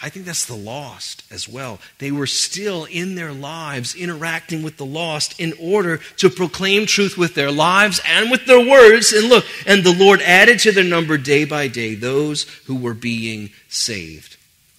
I 0.00 0.10
think 0.10 0.26
that's 0.26 0.46
the 0.46 0.54
lost 0.54 1.24
as 1.30 1.48
well. 1.48 1.80
They 1.98 2.12
were 2.12 2.28
still 2.28 2.84
in 2.84 3.16
their 3.16 3.32
lives 3.32 3.96
interacting 3.96 4.62
with 4.62 4.76
the 4.76 4.86
lost 4.86 5.38
in 5.40 5.54
order 5.60 5.98
to 6.18 6.30
proclaim 6.30 6.86
truth 6.86 7.18
with 7.18 7.34
their 7.34 7.50
lives 7.50 8.00
and 8.06 8.30
with 8.30 8.46
their 8.46 8.64
words. 8.64 9.12
And 9.12 9.28
look, 9.28 9.44
and 9.66 9.82
the 9.82 9.94
Lord 9.94 10.22
added 10.22 10.60
to 10.60 10.72
their 10.72 10.84
number 10.84 11.18
day 11.18 11.44
by 11.44 11.66
day 11.66 11.96
those 11.96 12.44
who 12.66 12.76
were 12.76 12.94
being 12.94 13.50
saved. 13.68 14.36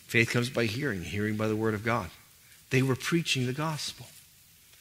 Faith 0.08 0.29
comes 0.29 0.49
by 0.49 0.65
hearing, 0.65 1.03
hearing 1.03 1.36
by 1.36 1.47
the 1.47 1.55
word 1.55 1.73
of 1.73 1.84
God. 1.84 2.10
They 2.69 2.82
were 2.82 2.95
preaching 2.95 3.45
the 3.45 3.53
gospel. 3.53 4.08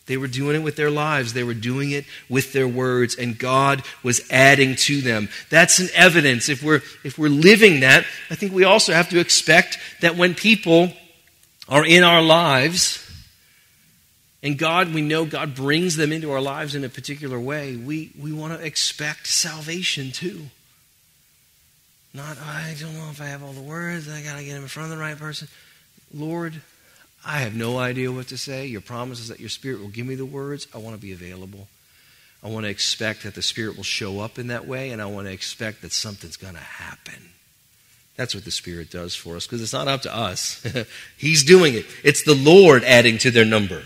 They 0.08 0.16
were 0.16 0.26
doing 0.26 0.56
it 0.56 0.64
with 0.64 0.76
their 0.76 0.90
lives. 0.90 1.34
They 1.34 1.44
were 1.44 1.54
doing 1.54 1.92
it 1.92 2.06
with 2.28 2.52
their 2.52 2.66
words, 2.66 3.14
and 3.14 3.38
God 3.38 3.82
was 4.02 4.26
adding 4.30 4.74
to 4.76 5.00
them. 5.00 5.28
That's 5.50 5.78
an 5.78 5.88
evidence. 5.94 6.48
If 6.48 6.62
we're, 6.62 6.82
if 7.04 7.18
we're 7.18 7.28
living 7.28 7.80
that, 7.80 8.04
I 8.30 8.34
think 8.34 8.52
we 8.52 8.64
also 8.64 8.92
have 8.92 9.10
to 9.10 9.20
expect 9.20 9.78
that 10.00 10.16
when 10.16 10.34
people 10.34 10.92
are 11.68 11.84
in 11.86 12.02
our 12.02 12.22
lives, 12.22 13.04
and 14.42 14.56
God, 14.56 14.94
we 14.94 15.02
know 15.02 15.26
God 15.26 15.54
brings 15.54 15.96
them 15.96 16.10
into 16.10 16.32
our 16.32 16.40
lives 16.40 16.74
in 16.74 16.84
a 16.84 16.88
particular 16.88 17.38
way, 17.38 17.76
we, 17.76 18.10
we 18.18 18.32
want 18.32 18.58
to 18.58 18.64
expect 18.64 19.26
salvation 19.26 20.10
too. 20.10 20.46
Not, 22.14 22.38
I 22.38 22.74
don't 22.80 22.94
know 22.94 23.10
if 23.10 23.20
I 23.20 23.26
have 23.26 23.42
all 23.42 23.52
the 23.52 23.60
words, 23.60 24.08
I 24.08 24.22
got 24.22 24.38
to 24.38 24.44
get 24.44 24.54
them 24.54 24.62
in 24.62 24.68
front 24.68 24.90
of 24.90 24.96
the 24.96 25.02
right 25.02 25.18
person. 25.18 25.48
Lord, 26.14 26.54
I 27.28 27.40
have 27.40 27.54
no 27.54 27.78
idea 27.78 28.10
what 28.10 28.28
to 28.28 28.38
say. 28.38 28.64
Your 28.64 28.80
promise 28.80 29.20
is 29.20 29.28
that 29.28 29.38
your 29.38 29.50
Spirit 29.50 29.80
will 29.80 29.88
give 29.88 30.06
me 30.06 30.14
the 30.14 30.24
words. 30.24 30.66
I 30.74 30.78
want 30.78 30.96
to 30.96 31.00
be 31.00 31.12
available. 31.12 31.68
I 32.42 32.48
want 32.48 32.64
to 32.64 32.70
expect 32.70 33.24
that 33.24 33.34
the 33.34 33.42
Spirit 33.42 33.76
will 33.76 33.84
show 33.84 34.20
up 34.20 34.38
in 34.38 34.46
that 34.46 34.66
way, 34.66 34.90
and 34.90 35.02
I 35.02 35.06
want 35.06 35.26
to 35.26 35.32
expect 35.32 35.82
that 35.82 35.92
something's 35.92 36.38
going 36.38 36.54
to 36.54 36.60
happen. 36.60 37.28
That's 38.16 38.34
what 38.34 38.46
the 38.46 38.50
Spirit 38.50 38.90
does 38.90 39.14
for 39.14 39.36
us 39.36 39.46
because 39.46 39.62
it's 39.62 39.74
not 39.74 39.88
up 39.88 40.02
to 40.02 40.16
us. 40.16 40.66
He's 41.18 41.44
doing 41.44 41.74
it. 41.74 41.84
It's 42.02 42.24
the 42.24 42.34
Lord 42.34 42.82
adding 42.82 43.18
to 43.18 43.30
their 43.30 43.44
number. 43.44 43.82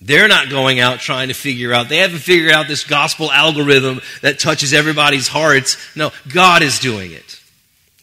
They're 0.00 0.26
not 0.26 0.50
going 0.50 0.80
out 0.80 0.98
trying 0.98 1.28
to 1.28 1.34
figure 1.34 1.72
out, 1.72 1.88
they 1.88 1.98
haven't 1.98 2.18
figured 2.18 2.50
out 2.50 2.66
this 2.66 2.82
gospel 2.82 3.30
algorithm 3.30 4.00
that 4.22 4.40
touches 4.40 4.74
everybody's 4.74 5.28
hearts. 5.28 5.76
No, 5.94 6.10
God 6.28 6.62
is 6.62 6.80
doing 6.80 7.12
it. 7.12 7.41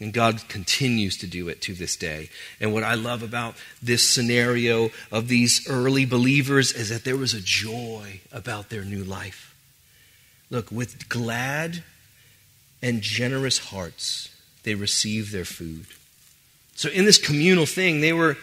And 0.00 0.14
God 0.14 0.48
continues 0.48 1.18
to 1.18 1.26
do 1.26 1.48
it 1.48 1.60
to 1.62 1.74
this 1.74 1.94
day. 1.94 2.30
And 2.58 2.72
what 2.72 2.82
I 2.82 2.94
love 2.94 3.22
about 3.22 3.54
this 3.82 4.02
scenario 4.02 4.90
of 5.12 5.28
these 5.28 5.68
early 5.68 6.06
believers 6.06 6.72
is 6.72 6.88
that 6.88 7.04
there 7.04 7.18
was 7.18 7.34
a 7.34 7.40
joy 7.40 8.20
about 8.32 8.70
their 8.70 8.84
new 8.84 9.04
life. 9.04 9.54
Look, 10.48 10.72
with 10.72 11.10
glad 11.10 11.84
and 12.82 13.02
generous 13.02 13.58
hearts, 13.58 14.34
they 14.62 14.74
received 14.74 15.32
their 15.32 15.44
food. 15.44 15.86
So 16.74 16.88
in 16.88 17.04
this 17.04 17.18
communal 17.18 17.66
thing, 17.66 18.00
they 18.00 18.14
were 18.14 18.38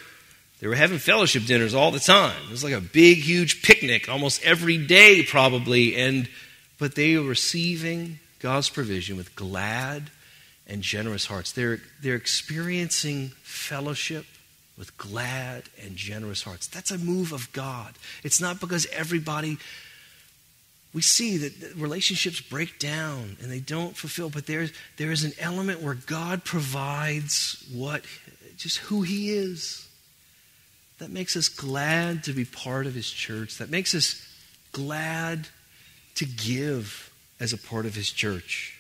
they 0.60 0.68
were 0.68 0.76
having 0.76 0.98
fellowship 0.98 1.46
dinners 1.46 1.76
all 1.76 1.92
the 1.92 2.00
time. 2.00 2.36
It 2.48 2.52
was 2.52 2.64
like 2.64 2.74
a 2.74 2.82
big, 2.82 3.20
huge 3.20 3.62
picnic 3.62 4.10
almost 4.10 4.44
every 4.44 4.78
day, 4.78 5.24
probably. 5.24 5.96
And 5.96 6.30
but 6.80 6.96
they 6.96 7.18
were 7.18 7.28
receiving 7.28 8.20
God's 8.40 8.70
provision 8.70 9.18
with 9.18 9.36
glad 9.36 10.12
and 10.68 10.82
generous 10.82 11.26
hearts. 11.26 11.54
They're, 11.54 11.80
they're 12.02 12.16
experiencing 12.16 13.30
fellowship 13.42 14.26
with 14.78 14.96
glad 14.98 15.64
and 15.84 15.96
generous 15.96 16.44
hearts. 16.44 16.68
That's 16.68 16.92
a 16.92 16.98
move 16.98 17.32
of 17.32 17.52
God. 17.54 17.96
It's 18.24 18.40
not 18.40 18.60
because 18.60 18.86
everybody, 18.88 19.58
we 20.94 21.02
see 21.02 21.38
that 21.38 21.76
relationships 21.76 22.42
break 22.42 22.78
down 22.78 23.38
and 23.42 23.52
they 23.52 23.60
don't 23.60 23.98
fulfill, 23.98 24.30
but 24.30 24.46
there's, 24.46 24.72
there 24.98 25.12
is 25.12 25.24
an 25.24 25.34
element 25.40 25.82
where 25.82 25.96
God 25.96 26.44
provides 26.44 27.66
what, 27.74 28.04
just 28.58 28.78
who 28.78 29.02
He 29.02 29.32
is. 29.32 29.88
That 31.00 31.12
makes 31.12 31.36
us 31.36 31.48
glad 31.48 32.24
to 32.26 32.34
be 32.34 32.46
part 32.46 32.88
of 32.88 32.94
His 32.94 33.10
church. 33.10 33.58
That 33.58 33.70
makes 33.70 33.96
us 33.96 34.28
glad 34.72 35.48
to 36.16 36.26
give 36.26 37.12
as 37.40 37.54
a 37.54 37.58
part 37.58 37.86
of 37.86 37.96
His 37.96 38.12
church. 38.12 38.77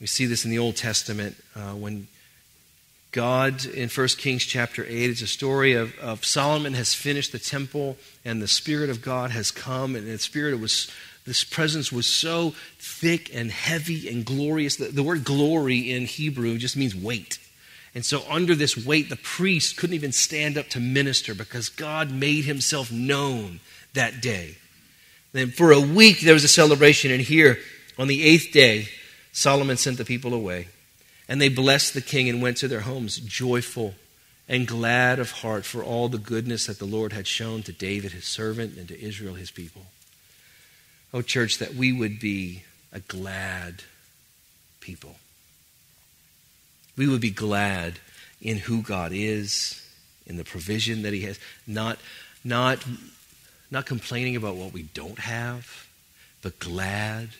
We 0.00 0.06
see 0.06 0.24
this 0.24 0.46
in 0.46 0.50
the 0.50 0.58
Old 0.58 0.76
Testament 0.76 1.36
uh, 1.54 1.72
when 1.72 2.08
God, 3.12 3.66
in 3.66 3.88
1 3.88 4.08
Kings 4.18 4.44
chapter 4.44 4.84
8, 4.84 5.10
it's 5.10 5.20
a 5.20 5.26
story 5.26 5.74
of, 5.74 5.98
of 5.98 6.24
Solomon 6.24 6.74
has 6.74 6.94
finished 6.94 7.32
the 7.32 7.38
temple 7.38 7.98
and 8.24 8.40
the 8.40 8.48
Spirit 8.48 8.88
of 8.88 9.02
God 9.02 9.30
has 9.32 9.50
come, 9.50 9.96
and 9.96 10.06
the 10.06 10.18
Spirit 10.18 10.58
was, 10.58 10.90
this 11.26 11.44
presence 11.44 11.92
was 11.92 12.06
so 12.06 12.54
thick 12.78 13.34
and 13.34 13.50
heavy 13.50 14.08
and 14.08 14.24
glorious. 14.24 14.76
The, 14.76 14.86
the 14.86 15.02
word 15.02 15.24
glory 15.24 15.90
in 15.90 16.06
Hebrew 16.06 16.56
just 16.56 16.76
means 16.76 16.94
weight. 16.94 17.38
And 17.94 18.04
so, 18.04 18.22
under 18.30 18.54
this 18.54 18.76
weight, 18.76 19.10
the 19.10 19.16
priest 19.16 19.76
couldn't 19.76 19.96
even 19.96 20.12
stand 20.12 20.56
up 20.56 20.68
to 20.68 20.80
minister 20.80 21.34
because 21.34 21.68
God 21.68 22.12
made 22.12 22.44
himself 22.44 22.92
known 22.92 23.58
that 23.94 24.22
day. 24.22 24.56
Then, 25.32 25.50
for 25.50 25.72
a 25.72 25.80
week, 25.80 26.20
there 26.20 26.34
was 26.34 26.44
a 26.44 26.48
celebration, 26.48 27.10
and 27.10 27.20
here, 27.20 27.58
on 27.98 28.06
the 28.06 28.22
eighth 28.22 28.52
day, 28.52 28.88
Solomon 29.32 29.76
sent 29.76 29.98
the 29.98 30.04
people 30.04 30.34
away, 30.34 30.68
and 31.28 31.40
they 31.40 31.48
blessed 31.48 31.94
the 31.94 32.00
king 32.00 32.28
and 32.28 32.42
went 32.42 32.56
to 32.58 32.68
their 32.68 32.80
homes 32.80 33.18
joyful 33.18 33.94
and 34.48 34.66
glad 34.66 35.18
of 35.18 35.30
heart 35.30 35.64
for 35.64 35.82
all 35.84 36.08
the 36.08 36.18
goodness 36.18 36.66
that 36.66 36.78
the 36.78 36.84
Lord 36.84 37.12
had 37.12 37.26
shown 37.26 37.62
to 37.62 37.72
David, 37.72 38.12
his 38.12 38.24
servant, 38.24 38.76
and 38.76 38.88
to 38.88 39.00
Israel, 39.00 39.34
his 39.34 39.50
people. 39.50 39.86
Oh, 41.14 41.22
church, 41.22 41.58
that 41.58 41.74
we 41.74 41.92
would 41.92 42.18
be 42.18 42.64
a 42.92 43.00
glad 43.00 43.82
people. 44.80 45.16
We 46.96 47.08
would 47.08 47.20
be 47.20 47.30
glad 47.30 47.98
in 48.40 48.58
who 48.58 48.82
God 48.82 49.12
is, 49.12 49.84
in 50.26 50.36
the 50.36 50.44
provision 50.44 51.02
that 51.02 51.12
He 51.12 51.22
has, 51.22 51.38
not, 51.66 51.98
not, 52.44 52.84
not 53.70 53.86
complaining 53.86 54.36
about 54.36 54.56
what 54.56 54.72
we 54.72 54.82
don't 54.82 55.18
have, 55.18 55.88
but 56.42 56.58
glad 56.58 57.30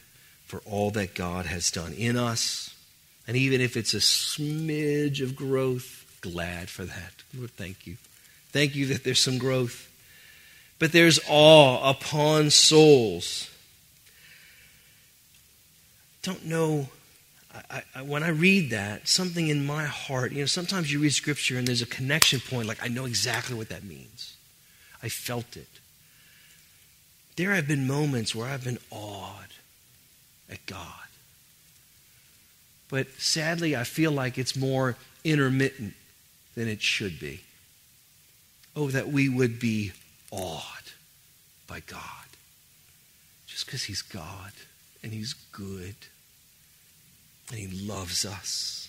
for 0.51 0.61
all 0.67 0.91
that 0.91 1.15
God 1.15 1.47
has 1.47 1.71
done 1.71 1.93
in 1.93 2.17
us. 2.17 2.75
And 3.29 3.37
even 3.37 3.61
if 3.61 3.77
it's 3.77 3.95
a 3.95 3.99
smidge 3.99 5.23
of 5.23 5.37
growth, 5.37 6.19
glad 6.21 6.69
for 6.69 6.85
that. 6.85 7.13
Lord, 7.33 7.53
thank 7.53 7.87
you. 7.87 7.97
Thank 8.51 8.75
you 8.75 8.87
that 8.87 9.05
there's 9.05 9.21
some 9.21 9.39
growth. 9.39 9.89
But 10.81 10.91
there's 10.91 11.21
awe 11.29 11.89
upon 11.89 12.51
souls. 12.51 13.49
Don't 16.23 16.45
know. 16.45 16.89
I, 17.71 17.83
I, 17.95 18.03
when 18.03 18.25
I 18.25 18.31
read 18.31 18.71
that, 18.71 19.07
something 19.07 19.47
in 19.47 19.65
my 19.65 19.85
heart, 19.85 20.33
you 20.33 20.41
know, 20.41 20.47
sometimes 20.47 20.93
you 20.93 20.99
read 20.99 21.13
scripture 21.13 21.59
and 21.59 21.69
there's 21.69 21.83
a 21.83 21.87
connection 21.87 22.41
point, 22.41 22.67
like 22.67 22.83
I 22.83 22.89
know 22.89 23.05
exactly 23.05 23.55
what 23.55 23.69
that 23.69 23.85
means. 23.85 24.37
I 25.01 25.11
felt 25.11 25.57
it. 25.57 25.69
There 27.37 27.55
have 27.55 27.69
been 27.69 27.87
moments 27.87 28.35
where 28.35 28.49
I've 28.49 28.65
been 28.65 28.79
awed 28.91 29.51
at 30.51 30.65
God. 30.67 30.85
But 32.89 33.09
sadly, 33.19 33.77
I 33.77 33.85
feel 33.85 34.11
like 34.11 34.37
it's 34.37 34.57
more 34.57 34.97
intermittent 35.25 35.95
than 36.57 36.69
it 36.69 36.83
should 36.83 37.21
be. 37.21 37.41
Oh, 38.75 38.89
that 38.89 39.09
we 39.09 39.29
would 39.29 39.61
be 39.61 39.93
awed 40.31 40.63
by 41.67 41.81
God. 41.81 42.01
Just 43.47 43.67
because 43.67 43.85
He's 43.85 44.03
God 44.03 44.53
and 45.03 45.13
He's 45.13 45.35
good 45.53 45.95
and 47.51 47.59
He 47.59 47.87
loves 47.87 48.25
us 48.25 48.80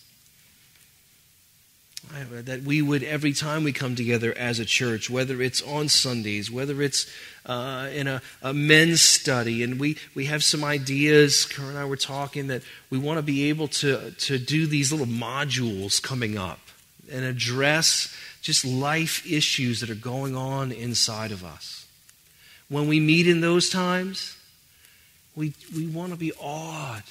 that 2.09 2.63
we 2.63 2.81
would, 2.81 3.03
every 3.03 3.33
time 3.33 3.63
we 3.63 3.71
come 3.71 3.95
together 3.95 4.33
as 4.37 4.59
a 4.59 4.65
church, 4.65 5.09
whether 5.09 5.41
it's 5.41 5.61
on 5.61 5.87
Sundays, 5.87 6.49
whether 6.51 6.81
it's 6.81 7.09
uh, 7.45 7.89
in 7.93 8.07
a, 8.07 8.21
a, 8.41 8.53
men's 8.53 9.01
study, 9.01 9.63
and 9.63 9.79
we, 9.79 9.97
we 10.15 10.25
have 10.25 10.43
some 10.43 10.63
ideas, 10.63 11.45
Karen 11.45 11.71
and 11.71 11.79
I 11.79 11.85
were 11.85 11.95
talking, 11.95 12.47
that 12.47 12.63
we 12.89 12.97
want 12.97 13.17
to 13.17 13.23
be 13.23 13.49
able 13.49 13.67
to, 13.69 14.11
to 14.11 14.37
do 14.37 14.65
these 14.65 14.91
little 14.91 15.07
modules 15.07 16.01
coming 16.01 16.37
up 16.37 16.59
and 17.11 17.23
address 17.23 18.15
just 18.41 18.65
life 18.65 19.29
issues 19.29 19.79
that 19.81 19.89
are 19.89 19.95
going 19.95 20.35
on 20.35 20.71
inside 20.71 21.31
of 21.31 21.45
us. 21.45 21.85
When 22.67 22.87
we 22.87 22.99
meet 22.99 23.27
in 23.27 23.41
those 23.41 23.69
times, 23.69 24.37
we, 25.35 25.53
we 25.75 25.87
want 25.87 26.11
to 26.11 26.17
be 26.17 26.33
awed 26.33 27.03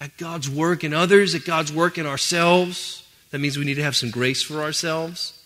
at 0.00 0.16
God's 0.16 0.48
work 0.48 0.84
in 0.84 0.92
others, 0.94 1.34
at 1.34 1.44
God's 1.44 1.72
work 1.72 1.98
in 1.98 2.06
ourselves. 2.06 3.07
That 3.30 3.38
means 3.38 3.58
we 3.58 3.64
need 3.64 3.74
to 3.74 3.82
have 3.82 3.96
some 3.96 4.10
grace 4.10 4.42
for 4.42 4.62
ourselves 4.62 5.42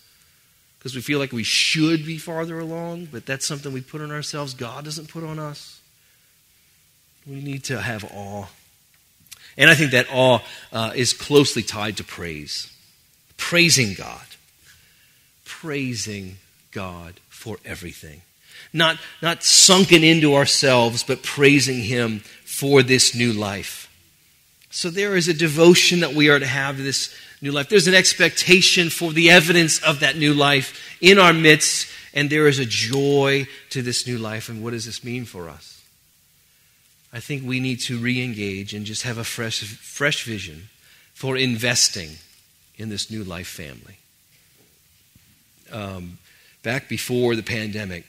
because 0.79 0.95
we 0.95 1.01
feel 1.01 1.19
like 1.19 1.33
we 1.33 1.45
should 1.45 2.05
be 2.05 2.19
farther 2.19 2.59
along, 2.59 3.07
but 3.07 3.25
that's 3.25 3.47
something 3.47 3.73
we 3.73 3.81
put 3.81 4.01
on 4.01 4.11
ourselves. 4.11 4.55
God 4.55 4.85
doesn't 4.85 5.09
put 5.09 5.23
on 5.23 5.39
us. 5.39 5.81
We 7.27 7.41
need 7.41 7.65
to 7.65 7.81
have 7.81 8.05
awe. 8.13 8.47
And 9.57 9.71
I 9.71 9.75
think 9.75 9.93
that 9.93 10.09
awe 10.11 10.41
uh, 10.73 10.93
is 10.95 11.13
closely 11.13 11.63
tied 11.63 11.99
to 11.99 12.05
praise. 12.05 12.73
Praising 13.37 13.95
God. 13.95 14.25
Praising 15.45 16.39
God 16.73 17.21
for 17.29 17.59
everything. 17.65 18.23
Not, 18.73 18.97
not 19.21 19.45
sunken 19.45 20.03
into 20.03 20.35
ourselves, 20.35 21.05
but 21.05 21.23
praising 21.23 21.83
Him 21.83 22.21
for 22.45 22.83
this 22.83 23.15
new 23.15 23.33
life. 23.33 23.89
So 24.71 24.89
there 24.91 25.15
is 25.15 25.29
a 25.29 25.35
devotion 25.35 26.01
that 26.01 26.15
we 26.15 26.31
are 26.31 26.39
to 26.39 26.47
have 26.47 26.79
this 26.79 27.15
new 27.43 27.51
life. 27.51 27.69
There's 27.69 27.89
an 27.89 27.95
expectation 27.95 28.89
for 28.89 29.13
the 29.13 29.31
evidence 29.31 29.83
of 29.83 30.01
that 30.01 30.17
new 30.17 30.33
life 30.33 30.97
in 31.01 31.19
our 31.19 31.33
midst, 31.33 31.89
and 32.15 32.31
there 32.31 32.47
is 32.47 32.59
a 32.59 32.65
joy 32.65 33.47
to 33.71 33.83
this 33.83 34.07
new 34.07 34.17
life. 34.17 34.49
And 34.49 34.63
what 34.63 34.71
does 34.71 34.87
this 34.87 35.03
mean 35.03 35.25
for 35.25 35.49
us? 35.49 35.83
I 37.13 37.21
think 37.21 37.45
we 37.45 37.61
need 37.61 37.81
to 37.81 37.99
re 37.99 38.25
engage 38.25 38.73
and 38.73 38.87
just 38.87 39.03
have 39.03 39.19
a 39.19 39.25
fresh, 39.25 39.63
fresh 39.63 40.25
vision 40.25 40.71
for 41.13 41.37
investing 41.37 42.11
in 42.77 42.89
this 42.89 43.11
new 43.11 43.25
life 43.25 43.49
family. 43.49 43.99
Um, 45.71 46.19
back 46.63 46.89
before 46.89 47.35
the 47.35 47.43
pandemic, 47.43 48.05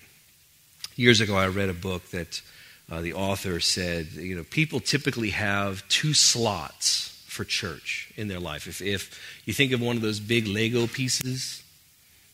years 0.96 1.22
ago, 1.22 1.36
I 1.36 1.48
read 1.48 1.70
a 1.70 1.74
book 1.74 2.10
that 2.12 2.42
uh, 2.92 3.02
the 3.02 3.14
author 3.14 3.60
said, 3.60 4.12
you 4.14 4.36
know, 4.36 4.44
people 4.44 4.80
typically 4.80 5.32
have 5.32 5.88
two 5.90 6.14
slots 6.14 7.13
for 7.34 7.44
church 7.44 8.12
in 8.16 8.28
their 8.28 8.40
life. 8.40 8.68
If, 8.68 8.82
if 8.82 9.42
you 9.46 9.54
think 9.54 9.72
of 9.72 9.82
one 9.82 9.96
of 9.96 10.02
those 10.02 10.20
big 10.20 10.48
Lego 10.48 10.88
pieces 10.88 11.64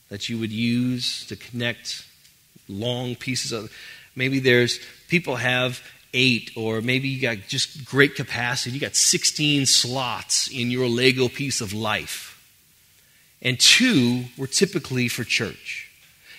that 0.09 0.27
you 0.27 0.37
would 0.37 0.51
use 0.51 1.25
to 1.27 1.35
connect 1.35 2.05
long 2.67 3.15
pieces 3.15 3.51
of, 3.51 3.71
maybe 4.15 4.39
there's 4.39 4.79
people 5.07 5.37
have 5.37 5.81
eight, 6.13 6.51
or 6.55 6.81
maybe 6.81 7.07
you 7.07 7.21
got 7.21 7.37
just 7.47 7.85
great 7.85 8.15
capacity. 8.15 8.75
You 8.75 8.81
got 8.81 8.95
16 8.95 9.65
slots 9.65 10.47
in 10.47 10.69
your 10.69 10.87
Lego 10.87 11.29
piece 11.29 11.61
of 11.61 11.73
life. 11.73 12.35
And 13.41 13.59
two 13.59 14.25
were 14.37 14.47
typically 14.47 15.07
for 15.07 15.23
church. 15.23 15.89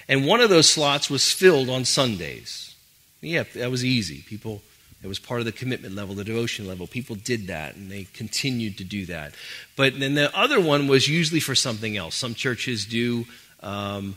And 0.06 0.26
one 0.26 0.40
of 0.40 0.50
those 0.50 0.68
slots 0.68 1.08
was 1.08 1.32
filled 1.32 1.70
on 1.70 1.84
Sundays. 1.84 2.74
Yeah, 3.22 3.44
that 3.54 3.70
was 3.70 3.84
easy. 3.84 4.22
People 4.22 4.60
it 5.02 5.06
was 5.06 5.18
part 5.18 5.40
of 5.40 5.46
the 5.46 5.52
commitment 5.52 5.94
level, 5.94 6.14
the 6.14 6.24
devotion 6.24 6.66
level. 6.66 6.86
People 6.86 7.16
did 7.16 7.46
that, 7.46 7.74
and 7.74 7.90
they 7.90 8.04
continued 8.12 8.76
to 8.78 8.84
do 8.84 9.06
that. 9.06 9.34
But 9.74 9.98
then 9.98 10.14
the 10.14 10.36
other 10.36 10.60
one 10.60 10.88
was 10.88 11.08
usually 11.08 11.40
for 11.40 11.54
something 11.54 11.96
else. 11.96 12.14
Some 12.14 12.34
churches 12.34 12.84
do 12.84 13.24
um, 13.62 14.16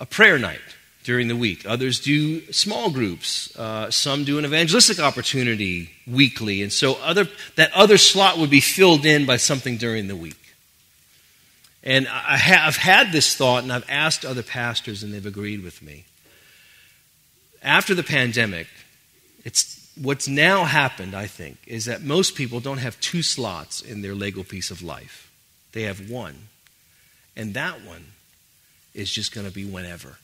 a 0.00 0.06
prayer 0.06 0.38
night 0.38 0.60
during 1.04 1.28
the 1.28 1.36
week. 1.36 1.66
Others 1.66 2.00
do 2.00 2.40
small 2.52 2.90
groups. 2.90 3.54
Uh, 3.56 3.90
some 3.90 4.24
do 4.24 4.38
an 4.38 4.44
evangelistic 4.44 4.98
opportunity 4.98 5.90
weekly, 6.06 6.62
and 6.62 6.72
so 6.72 6.94
other 7.02 7.28
that 7.56 7.72
other 7.74 7.98
slot 7.98 8.38
would 8.38 8.50
be 8.50 8.60
filled 8.60 9.04
in 9.04 9.26
by 9.26 9.36
something 9.36 9.76
during 9.76 10.08
the 10.08 10.16
week. 10.16 10.36
And 11.84 12.06
I 12.08 12.36
have 12.36 12.76
had 12.76 13.10
this 13.10 13.34
thought, 13.34 13.64
and 13.64 13.72
I've 13.72 13.88
asked 13.90 14.24
other 14.24 14.42
pastors, 14.42 15.02
and 15.02 15.12
they've 15.12 15.26
agreed 15.26 15.64
with 15.64 15.82
me. 15.82 16.04
After 17.62 17.94
the 17.94 18.04
pandemic, 18.04 18.68
it's, 19.44 19.90
what's 20.00 20.28
now 20.28 20.64
happened, 20.64 21.14
I 21.14 21.26
think, 21.26 21.58
is 21.66 21.86
that 21.86 22.02
most 22.02 22.34
people 22.34 22.60
don't 22.60 22.78
have 22.78 23.00
two 23.00 23.22
slots 23.22 23.80
in 23.80 24.02
their 24.02 24.14
Lego 24.14 24.42
piece 24.42 24.70
of 24.70 24.82
life. 24.82 25.30
They 25.72 25.82
have 25.82 26.10
one. 26.10 26.48
And 27.36 27.54
that 27.54 27.82
one 27.82 28.04
is 28.94 29.10
just 29.10 29.34
going 29.34 29.46
to 29.46 29.52
be 29.52 29.64
whenever. 29.64 30.18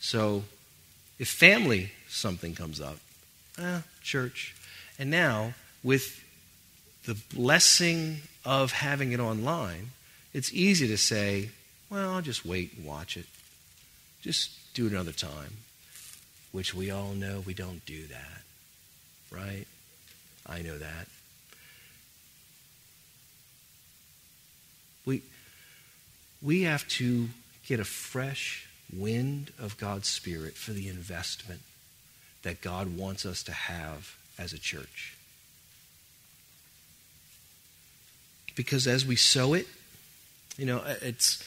So 0.00 0.44
if 1.18 1.28
family 1.28 1.92
something 2.08 2.54
comes 2.54 2.80
up, 2.80 2.98
eh, 3.58 3.80
church. 4.02 4.54
And 4.98 5.10
now, 5.10 5.54
with 5.82 6.22
the 7.06 7.16
blessing 7.34 8.18
of 8.44 8.72
having 8.72 9.12
it 9.12 9.20
online, 9.20 9.90
it's 10.34 10.52
easy 10.52 10.88
to 10.88 10.98
say, 10.98 11.50
well, 11.88 12.14
I'll 12.14 12.22
just 12.22 12.44
wait 12.44 12.76
and 12.76 12.84
watch 12.84 13.16
it. 13.16 13.26
Just 14.20 14.50
do 14.74 14.86
it 14.86 14.92
another 14.92 15.12
time 15.12 15.56
which 16.52 16.74
we 16.74 16.90
all 16.90 17.14
know 17.14 17.42
we 17.44 17.54
don't 17.54 17.84
do 17.86 18.06
that, 18.06 18.42
right? 19.30 19.66
I 20.46 20.62
know 20.62 20.78
that. 20.78 21.08
We, 25.04 25.22
we 26.40 26.62
have 26.62 26.86
to 26.88 27.28
get 27.66 27.80
a 27.80 27.84
fresh 27.84 28.68
wind 28.92 29.52
of 29.58 29.78
God's 29.78 30.08
Spirit 30.08 30.54
for 30.54 30.72
the 30.72 30.88
investment 30.88 31.60
that 32.42 32.60
God 32.60 32.96
wants 32.96 33.24
us 33.24 33.42
to 33.44 33.52
have 33.52 34.16
as 34.38 34.52
a 34.52 34.58
church. 34.58 35.16
Because 38.54 38.86
as 38.86 39.06
we 39.06 39.16
sow 39.16 39.54
it, 39.54 39.66
you 40.58 40.66
know, 40.66 40.82
it's 41.00 41.42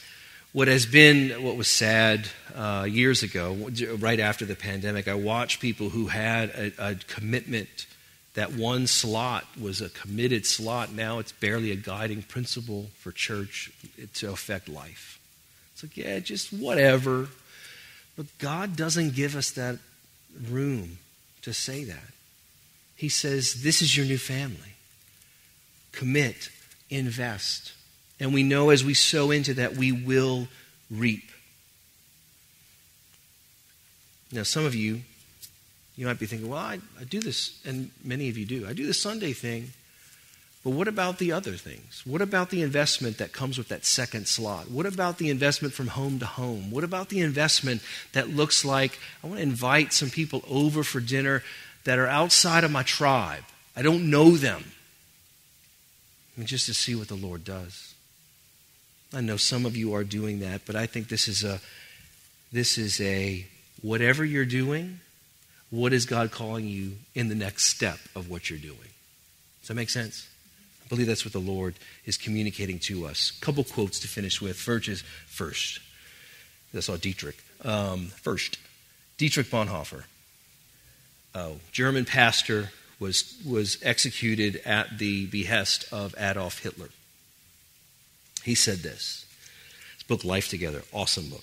what 0.56 0.68
has 0.68 0.86
been 0.86 1.42
what 1.42 1.54
was 1.54 1.68
sad 1.68 2.26
uh, 2.54 2.86
years 2.88 3.22
ago, 3.22 3.52
right 3.98 4.18
after 4.18 4.46
the 4.46 4.56
pandemic, 4.56 5.06
I 5.06 5.12
watched 5.12 5.60
people 5.60 5.90
who 5.90 6.06
had 6.06 6.48
a, 6.48 6.72
a, 6.78 6.94
commitment. 6.94 7.86
That 8.32 8.54
one 8.54 8.86
slot 8.86 9.44
was 9.60 9.82
a 9.82 9.90
committed 9.90 10.46
slot. 10.46 10.92
Now 10.92 11.18
it's 11.18 11.32
barely 11.32 11.72
a 11.72 11.76
guiding 11.76 12.22
principle 12.22 12.86
for 13.00 13.12
church 13.12 13.70
to 14.14 14.30
affect 14.30 14.66
life. 14.66 15.20
It's 15.74 15.82
like, 15.82 15.94
yeah, 15.98 16.20
just 16.20 16.54
whatever. 16.54 17.28
But 18.16 18.24
God 18.38 18.76
doesn't 18.76 19.14
give 19.14 19.36
us 19.36 19.50
that 19.50 19.76
room 20.48 20.96
to 21.42 21.52
say 21.52 21.84
that. 21.84 22.12
He 22.96 23.10
says, 23.10 23.62
This 23.62 23.82
is 23.82 23.94
your 23.94 24.06
new 24.06 24.16
family. 24.16 24.72
Commit, 25.92 26.48
invest. 26.88 27.74
And 28.18 28.32
we 28.32 28.42
know 28.42 28.70
as 28.70 28.84
we 28.84 28.94
sow 28.94 29.30
into 29.30 29.54
that, 29.54 29.76
we 29.76 29.92
will 29.92 30.48
reap. 30.90 31.30
Now, 34.32 34.42
some 34.42 34.64
of 34.64 34.74
you, 34.74 35.02
you 35.96 36.06
might 36.06 36.18
be 36.18 36.26
thinking, 36.26 36.48
well, 36.48 36.58
I, 36.58 36.80
I 37.00 37.04
do 37.04 37.20
this, 37.20 37.60
and 37.64 37.90
many 38.04 38.28
of 38.28 38.36
you 38.36 38.44
do. 38.44 38.66
I 38.66 38.72
do 38.72 38.86
the 38.86 38.94
Sunday 38.94 39.32
thing, 39.32 39.72
but 40.64 40.70
what 40.70 40.88
about 40.88 41.18
the 41.18 41.30
other 41.32 41.52
things? 41.52 42.02
What 42.04 42.20
about 42.20 42.50
the 42.50 42.60
investment 42.62 43.18
that 43.18 43.32
comes 43.32 43.56
with 43.56 43.68
that 43.68 43.84
second 43.84 44.26
slot? 44.26 44.68
What 44.70 44.84
about 44.84 45.18
the 45.18 45.30
investment 45.30 45.74
from 45.74 45.86
home 45.86 46.18
to 46.18 46.26
home? 46.26 46.70
What 46.70 46.82
about 46.84 47.08
the 47.08 47.20
investment 47.20 47.82
that 48.12 48.30
looks 48.30 48.64
like 48.64 48.98
I 49.22 49.28
want 49.28 49.38
to 49.38 49.44
invite 49.44 49.92
some 49.92 50.10
people 50.10 50.42
over 50.50 50.82
for 50.82 51.00
dinner 51.00 51.44
that 51.84 51.98
are 51.98 52.08
outside 52.08 52.64
of 52.64 52.72
my 52.72 52.82
tribe? 52.82 53.44
I 53.76 53.82
don't 53.82 54.10
know 54.10 54.32
them. 54.32 54.64
I 56.36 56.40
mean, 56.40 56.46
just 56.46 56.66
to 56.66 56.74
see 56.74 56.94
what 56.94 57.08
the 57.08 57.14
Lord 57.14 57.44
does. 57.44 57.94
I 59.16 59.22
know 59.22 59.38
some 59.38 59.64
of 59.64 59.78
you 59.78 59.94
are 59.94 60.04
doing 60.04 60.40
that, 60.40 60.66
but 60.66 60.76
I 60.76 60.84
think 60.84 61.08
this 61.08 61.26
is 61.26 61.42
a 61.42 61.58
this 62.52 62.76
is 62.76 63.00
a 63.00 63.46
whatever 63.80 64.26
you're 64.26 64.44
doing, 64.44 65.00
what 65.70 65.94
is 65.94 66.04
God 66.04 66.30
calling 66.30 66.66
you 66.66 66.92
in 67.14 67.30
the 67.30 67.34
next 67.34 67.64
step 67.64 67.98
of 68.14 68.28
what 68.28 68.50
you're 68.50 68.58
doing? 68.58 68.90
Does 69.60 69.68
that 69.68 69.74
make 69.74 69.88
sense? 69.88 70.28
I 70.84 70.88
believe 70.88 71.06
that's 71.06 71.24
what 71.24 71.32
the 71.32 71.38
Lord 71.38 71.76
is 72.04 72.18
communicating 72.18 72.78
to 72.80 73.06
us. 73.06 73.32
A 73.40 73.44
couple 73.44 73.64
quotes 73.64 73.98
to 74.00 74.08
finish 74.08 74.42
with. 74.42 74.58
First. 74.58 75.80
That's 76.74 76.90
all 76.90 76.98
Dietrich. 76.98 77.42
Um, 77.64 78.08
first, 78.22 78.58
Dietrich 79.16 79.46
Bonhoeffer, 79.46 80.04
oh, 81.34 81.56
German 81.72 82.04
pastor, 82.04 82.70
was, 83.00 83.34
was 83.46 83.78
executed 83.82 84.60
at 84.66 84.98
the 84.98 85.24
behest 85.26 85.90
of 85.90 86.14
Adolf 86.18 86.58
Hitler. 86.58 86.88
He 88.46 88.54
said 88.54 88.78
this. 88.78 89.26
His 89.96 90.04
book, 90.04 90.22
Life 90.22 90.48
Together, 90.48 90.82
awesome 90.92 91.30
book. 91.30 91.42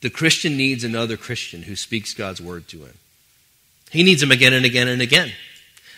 The 0.00 0.10
Christian 0.10 0.56
needs 0.56 0.84
another 0.84 1.16
Christian 1.16 1.62
who 1.62 1.74
speaks 1.74 2.14
God's 2.14 2.40
word 2.40 2.68
to 2.68 2.78
him. 2.84 2.94
He 3.90 4.04
needs 4.04 4.22
him 4.22 4.30
again 4.30 4.52
and 4.52 4.64
again 4.64 4.86
and 4.86 5.02
again 5.02 5.32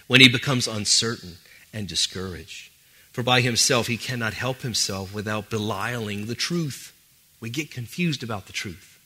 when 0.06 0.22
he 0.22 0.30
becomes 0.30 0.66
uncertain 0.66 1.36
and 1.70 1.86
discouraged. 1.86 2.72
For 3.12 3.22
by 3.22 3.42
himself 3.42 3.88
he 3.88 3.98
cannot 3.98 4.32
help 4.32 4.62
himself 4.62 5.12
without 5.12 5.50
belialing 5.50 6.26
the 6.26 6.34
truth. 6.34 6.94
We 7.38 7.50
get 7.50 7.70
confused 7.70 8.22
about 8.22 8.46
the 8.46 8.54
truth. 8.54 8.98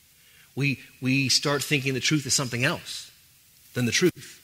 We, 0.55 0.79
we 1.01 1.29
start 1.29 1.61
thinking 1.61 1.93
the 1.93 2.01
truth 2.01 2.25
is 2.25 2.35
something 2.35 2.65
else 2.65 3.11
than 3.75 3.87
the 3.87 3.93
truth. 3.93 4.41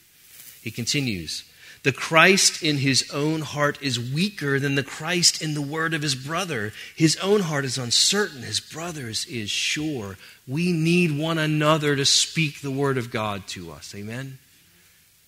He 0.64 0.72
continues 0.72 1.44
The 1.82 1.92
Christ 1.92 2.62
in 2.62 2.78
his 2.78 3.10
own 3.12 3.40
heart 3.40 3.76
is 3.82 3.98
weaker 3.98 4.60
than 4.60 4.76
the 4.76 4.84
Christ 4.84 5.42
in 5.42 5.54
the 5.54 5.62
word 5.62 5.94
of 5.94 6.02
his 6.02 6.14
brother. 6.14 6.72
His 6.94 7.16
own 7.16 7.40
heart 7.40 7.64
is 7.64 7.76
uncertain, 7.76 8.42
his 8.42 8.60
brother's 8.60 9.26
is 9.26 9.50
sure. 9.50 10.16
We 10.46 10.72
need 10.72 11.18
one 11.18 11.38
another 11.38 11.96
to 11.96 12.04
speak 12.04 12.60
the 12.60 12.70
word 12.70 12.98
of 12.98 13.10
God 13.10 13.48
to 13.48 13.72
us. 13.72 13.94
Amen? 13.96 14.38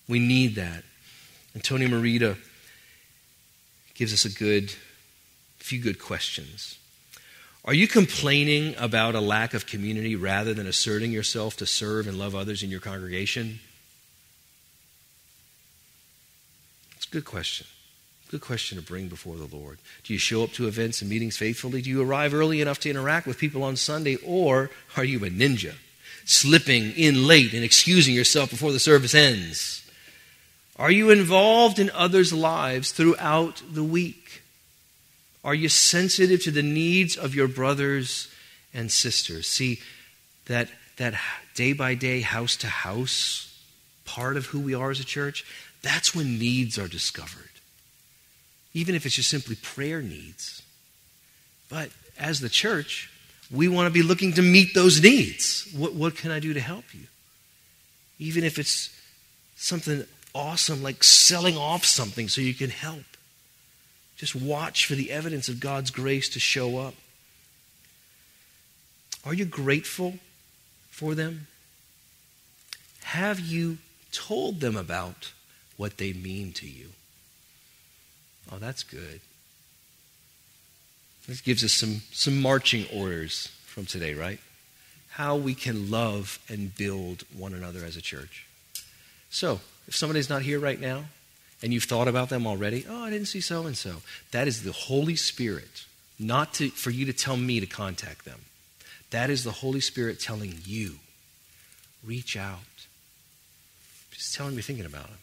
We 0.07 0.19
need 0.19 0.55
that. 0.55 0.83
And 1.53 1.63
Tony 1.63 1.87
Merida 1.87 2.37
gives 3.93 4.13
us 4.13 4.23
a 4.23 4.29
good 4.29 4.73
few 5.57 5.81
good 5.81 5.99
questions. 5.99 6.77
Are 7.65 7.73
you 7.73 7.87
complaining 7.87 8.75
about 8.77 9.15
a 9.15 9.19
lack 9.19 9.55
of 9.55 9.65
community 9.65 10.15
rather 10.15 10.53
than 10.53 10.67
asserting 10.67 11.11
yourself 11.11 11.57
to 11.57 11.65
serve 11.65 12.07
and 12.07 12.19
love 12.19 12.35
others 12.35 12.61
in 12.61 12.69
your 12.69 12.79
congregation? 12.79 13.59
It's 17.05 17.11
a 17.11 17.17
good 17.17 17.25
question. 17.25 17.67
Good 18.31 18.41
question 18.41 18.79
to 18.79 18.83
bring 18.83 19.09
before 19.09 19.35
the 19.35 19.55
Lord. 19.55 19.77
Do 20.03 20.11
you 20.11 20.17
show 20.17 20.43
up 20.43 20.53
to 20.53 20.67
events 20.67 21.01
and 21.01 21.09
meetings 21.09 21.37
faithfully? 21.37 21.83
Do 21.83 21.89
you 21.91 22.01
arrive 22.01 22.33
early 22.33 22.61
enough 22.61 22.79
to 22.79 22.89
interact 22.89 23.27
with 23.27 23.37
people 23.37 23.61
on 23.61 23.75
Sunday? 23.75 24.15
Or 24.25 24.71
are 24.97 25.03
you 25.03 25.23
a 25.23 25.29
ninja, 25.29 25.75
slipping 26.25 26.93
in 26.93 27.27
late 27.27 27.53
and 27.53 27.63
excusing 27.63 28.15
yourself 28.15 28.49
before 28.49 28.71
the 28.71 28.79
service 28.79 29.13
ends? 29.13 29.87
Are 30.77 30.89
you 30.89 31.11
involved 31.11 31.77
in 31.77 31.91
others' 31.91 32.33
lives 32.33 32.91
throughout 32.91 33.61
the 33.71 33.83
week? 33.83 34.41
Are 35.43 35.53
you 35.53 35.69
sensitive 35.69 36.41
to 36.45 36.51
the 36.51 36.63
needs 36.63 37.15
of 37.15 37.35
your 37.35 37.47
brothers 37.47 38.29
and 38.73 38.91
sisters? 38.91 39.45
See, 39.45 39.79
that, 40.47 40.69
that 40.97 41.13
day 41.53 41.73
by 41.73 41.93
day, 41.93 42.21
house 42.21 42.55
to 42.57 42.67
house 42.67 43.55
part 44.05 44.37
of 44.37 44.47
who 44.47 44.59
we 44.59 44.73
are 44.73 44.91
as 44.91 44.99
a 44.99 45.05
church, 45.05 45.45
that's 45.85 46.15
when 46.15 46.39
needs 46.39 46.79
are 46.79 46.87
discovered. 46.87 47.51
Even 48.73 48.95
if 48.95 49.05
it's 49.05 49.15
just 49.15 49.29
simply 49.29 49.55
prayer 49.55 50.01
needs. 50.01 50.63
But 51.69 51.91
as 52.17 52.39
the 52.39 52.49
church, 52.49 53.11
we 53.51 53.67
want 53.67 53.85
to 53.85 53.93
be 53.93 54.01
looking 54.01 54.33
to 54.33 54.41
meet 54.41 54.73
those 54.73 55.01
needs. 55.01 55.71
What, 55.77 55.93
what 55.93 56.15
can 56.15 56.31
I 56.31 56.39
do 56.39 56.53
to 56.53 56.59
help 56.59 56.85
you? 56.91 57.03
Even 58.17 58.43
if 58.43 58.57
it's 58.57 58.89
something 59.55 60.03
awesome, 60.33 60.81
like 60.81 61.03
selling 61.03 61.55
off 61.55 61.85
something 61.85 62.29
so 62.29 62.41
you 62.41 62.55
can 62.55 62.71
help. 62.71 63.05
Just 64.17 64.35
watch 64.35 64.87
for 64.87 64.95
the 64.95 65.11
evidence 65.11 65.49
of 65.49 65.59
God's 65.59 65.91
grace 65.91 66.29
to 66.29 66.39
show 66.39 66.79
up. 66.79 66.95
Are 69.23 69.35
you 69.35 69.45
grateful 69.45 70.15
for 70.89 71.13
them? 71.13 71.45
Have 73.03 73.39
you 73.39 73.77
told 74.11 74.61
them 74.61 74.75
about 74.75 75.31
what 75.77 75.97
they 75.97 76.13
mean 76.13 76.51
to 76.53 76.67
you? 76.67 76.89
Oh, 78.51 78.57
that's 78.57 78.83
good. 78.83 79.21
This 81.27 81.41
gives 81.41 81.63
us 81.63 81.73
some, 81.73 82.01
some 82.11 82.41
marching 82.41 82.85
orders 82.93 83.51
from 83.65 83.85
today, 83.85 84.13
right? 84.13 84.39
How 85.11 85.35
we 85.35 85.55
can 85.55 85.89
love 85.89 86.39
and 86.47 86.75
build 86.75 87.23
one 87.35 87.53
another 87.53 87.83
as 87.83 87.97
a 87.97 88.01
church. 88.01 88.45
So, 89.29 89.59
if 89.87 89.95
somebody's 89.95 90.29
not 90.29 90.43
here 90.43 90.59
right 90.59 90.79
now 90.79 91.05
and 91.63 91.73
you've 91.73 91.83
thought 91.83 92.07
about 92.07 92.29
them 92.29 92.45
already, 92.45 92.85
oh, 92.87 93.03
I 93.03 93.09
didn't 93.09 93.27
see 93.27 93.41
so 93.41 93.65
and 93.65 93.75
so, 93.75 93.97
that 94.31 94.47
is 94.47 94.63
the 94.63 94.71
Holy 94.71 95.15
Spirit, 95.15 95.85
not 96.19 96.53
to, 96.55 96.69
for 96.69 96.91
you 96.91 97.05
to 97.05 97.13
tell 97.13 97.37
me 97.37 97.59
to 97.59 97.65
contact 97.65 98.25
them. 98.25 98.41
That 99.09 99.29
is 99.29 99.43
the 99.43 99.51
Holy 99.51 99.81
Spirit 99.81 100.19
telling 100.19 100.55
you, 100.63 100.95
reach 102.05 102.37
out. 102.37 102.59
Just 104.11 104.35
tell 104.35 104.45
them 104.45 104.55
you're 104.55 104.63
thinking 104.63 104.85
about 104.85 105.07
them. 105.07 105.17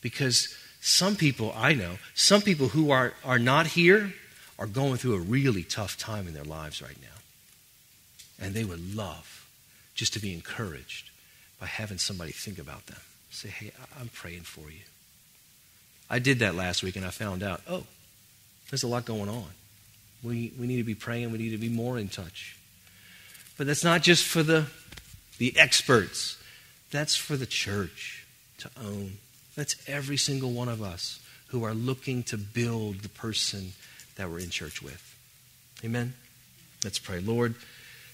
Because 0.00 0.54
some 0.80 1.16
people, 1.16 1.52
I 1.56 1.74
know, 1.74 1.98
some 2.14 2.42
people 2.42 2.68
who 2.68 2.90
are, 2.90 3.12
are 3.24 3.38
not 3.38 3.66
here 3.66 4.12
are 4.58 4.66
going 4.66 4.96
through 4.96 5.14
a 5.14 5.20
really 5.20 5.62
tough 5.62 5.96
time 5.96 6.26
in 6.26 6.34
their 6.34 6.44
lives 6.44 6.82
right 6.82 7.00
now. 7.00 8.44
And 8.44 8.54
they 8.54 8.64
would 8.64 8.94
love 8.94 9.46
just 9.94 10.14
to 10.14 10.20
be 10.20 10.32
encouraged 10.32 11.10
by 11.58 11.66
having 11.66 11.98
somebody 11.98 12.32
think 12.32 12.58
about 12.58 12.86
them. 12.86 13.00
Say, 13.30 13.48
hey, 13.48 13.72
I'm 14.00 14.08
praying 14.08 14.42
for 14.42 14.70
you. 14.70 14.80
I 16.08 16.18
did 16.18 16.40
that 16.40 16.54
last 16.54 16.82
week 16.82 16.96
and 16.96 17.04
I 17.04 17.10
found 17.10 17.42
out, 17.42 17.62
oh, 17.68 17.84
there's 18.70 18.82
a 18.82 18.88
lot 18.88 19.04
going 19.04 19.28
on. 19.28 19.46
We, 20.22 20.52
we 20.58 20.66
need 20.66 20.78
to 20.78 20.84
be 20.84 20.94
praying, 20.94 21.30
we 21.32 21.38
need 21.38 21.50
to 21.50 21.58
be 21.58 21.68
more 21.68 21.98
in 21.98 22.08
touch. 22.08 22.56
But 23.56 23.66
that's 23.66 23.84
not 23.84 24.02
just 24.02 24.24
for 24.24 24.42
the, 24.42 24.66
the 25.38 25.58
experts, 25.58 26.36
that's 26.90 27.14
for 27.14 27.36
the 27.36 27.46
church 27.46 28.26
to 28.58 28.70
own. 28.82 29.18
That's 29.56 29.76
every 29.88 30.16
single 30.16 30.52
one 30.52 30.68
of 30.68 30.82
us 30.82 31.20
who 31.48 31.64
are 31.64 31.74
looking 31.74 32.22
to 32.24 32.38
build 32.38 33.00
the 33.00 33.08
person 33.08 33.72
that 34.16 34.30
we're 34.30 34.40
in 34.40 34.50
church 34.50 34.82
with. 34.82 35.16
Amen? 35.84 36.14
Let's 36.84 36.98
pray. 36.98 37.20
Lord, 37.20 37.56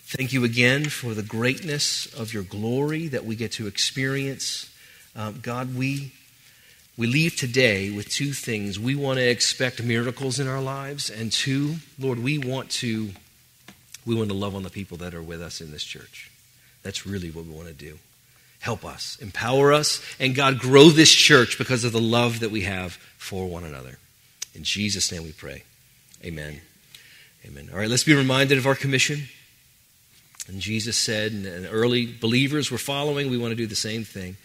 thank 0.05 0.33
you 0.33 0.45
again 0.45 0.87
for 0.87 1.15
the 1.15 1.23
greatness 1.23 2.07
of 2.15 2.33
your 2.33 2.43
glory 2.43 3.09
that 3.09 3.25
we 3.25 3.37
get 3.37 3.53
to 3.53 3.67
experience. 3.67 4.73
Um, 5.15 5.41
God, 5.43 5.77
we, 5.77 6.13
we 6.97 7.07
leave 7.07 7.37
today 7.37 7.91
with 7.91 8.09
two 8.09 8.33
things. 8.33 8.79
We 8.79 8.95
want 8.95 9.19
to 9.19 9.29
expect 9.29 9.83
miracles 9.83 10.41
in 10.41 10.49
our 10.49 10.63
lives, 10.63 11.11
and 11.11 11.31
two, 11.31 11.77
Lord, 11.99 12.23
we 12.23 12.39
want 12.39 12.71
to 12.71 13.11
we 14.07 14.15
want 14.15 14.29
to 14.29 14.37
love 14.37 14.55
on 14.55 14.63
the 14.63 14.71
people 14.71 14.97
that 14.99 15.15
are 15.15 15.23
with 15.23 15.43
us 15.43 15.61
in 15.61 15.73
this 15.73 15.83
church. 15.83 16.31
That's 16.85 17.05
really 17.05 17.33
what 17.33 17.45
we 17.45 17.51
want 17.51 17.67
to 17.67 17.75
do. 17.75 17.99
Help 18.61 18.85
us, 18.85 19.17
empower 19.21 19.73
us, 19.73 20.03
and 20.19 20.35
God, 20.35 20.59
grow 20.59 20.89
this 20.89 21.13
church 21.13 21.59
because 21.59 21.85
of 21.85 21.93
the 21.93 22.01
love 22.01 22.41
that 22.41 22.51
we 22.51 22.63
have 22.63 22.95
for 23.17 23.47
one 23.47 23.65
another. 23.65 23.99
In 24.55 24.65
Jesus' 24.65 25.13
name 25.13 25.25
we 25.25 25.33
pray. 25.33 25.63
Amen. 26.25 26.61
Amen. 27.45 27.69
All 27.73 27.79
right, 27.79 27.89
let's 27.89 28.05
be 28.05 28.15
reminded 28.15 28.59
of 28.59 28.67
our 28.67 28.75
commission. 28.75 29.29
And 30.49 30.61
Jesus 30.61 30.97
said, 30.97 31.33
and 31.33 31.69
early 31.71 32.07
believers 32.07 32.71
were 32.71 32.79
following, 32.79 33.31
we 33.31 33.39
want 33.39 33.53
to 33.53 33.57
do 33.57 33.67
the 33.67 33.75
same 33.75 34.05
thing. 34.05 34.37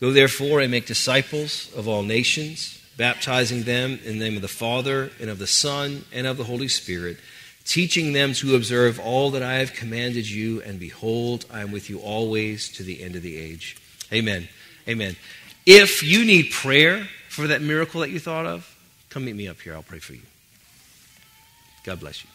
Go 0.00 0.12
therefore 0.12 0.60
and 0.60 0.70
make 0.70 0.86
disciples 0.86 1.72
of 1.74 1.88
all 1.88 2.02
nations, 2.02 2.80
baptizing 2.96 3.62
them 3.62 3.98
in 4.04 4.18
the 4.18 4.24
name 4.24 4.36
of 4.36 4.42
the 4.42 4.48
Father 4.48 5.10
and 5.20 5.30
of 5.30 5.38
the 5.38 5.46
Son 5.46 6.04
and 6.12 6.26
of 6.26 6.36
the 6.36 6.44
Holy 6.44 6.68
Spirit, 6.68 7.16
teaching 7.64 8.12
them 8.12 8.34
to 8.34 8.54
observe 8.54 9.00
all 9.00 9.30
that 9.30 9.42
I 9.42 9.54
have 9.54 9.72
commanded 9.72 10.28
you, 10.28 10.62
and 10.62 10.78
behold, 10.78 11.46
I 11.52 11.60
am 11.60 11.72
with 11.72 11.88
you 11.88 11.98
always 11.98 12.68
to 12.72 12.82
the 12.82 13.02
end 13.02 13.16
of 13.16 13.22
the 13.22 13.36
age. 13.36 13.76
Amen. 14.12 14.48
Amen. 14.88 15.16
If 15.66 16.02
you 16.02 16.24
need 16.24 16.50
prayer 16.50 17.08
for 17.28 17.46
that 17.46 17.62
miracle 17.62 18.02
that 18.02 18.10
you 18.10 18.20
thought 18.20 18.46
of, 18.46 18.70
come 19.08 19.24
meet 19.24 19.36
me 19.36 19.48
up 19.48 19.60
here. 19.60 19.74
I'll 19.74 19.82
pray 19.82 19.98
for 19.98 20.12
you. 20.12 20.22
God 21.84 22.00
bless 22.00 22.22
you. 22.22 22.30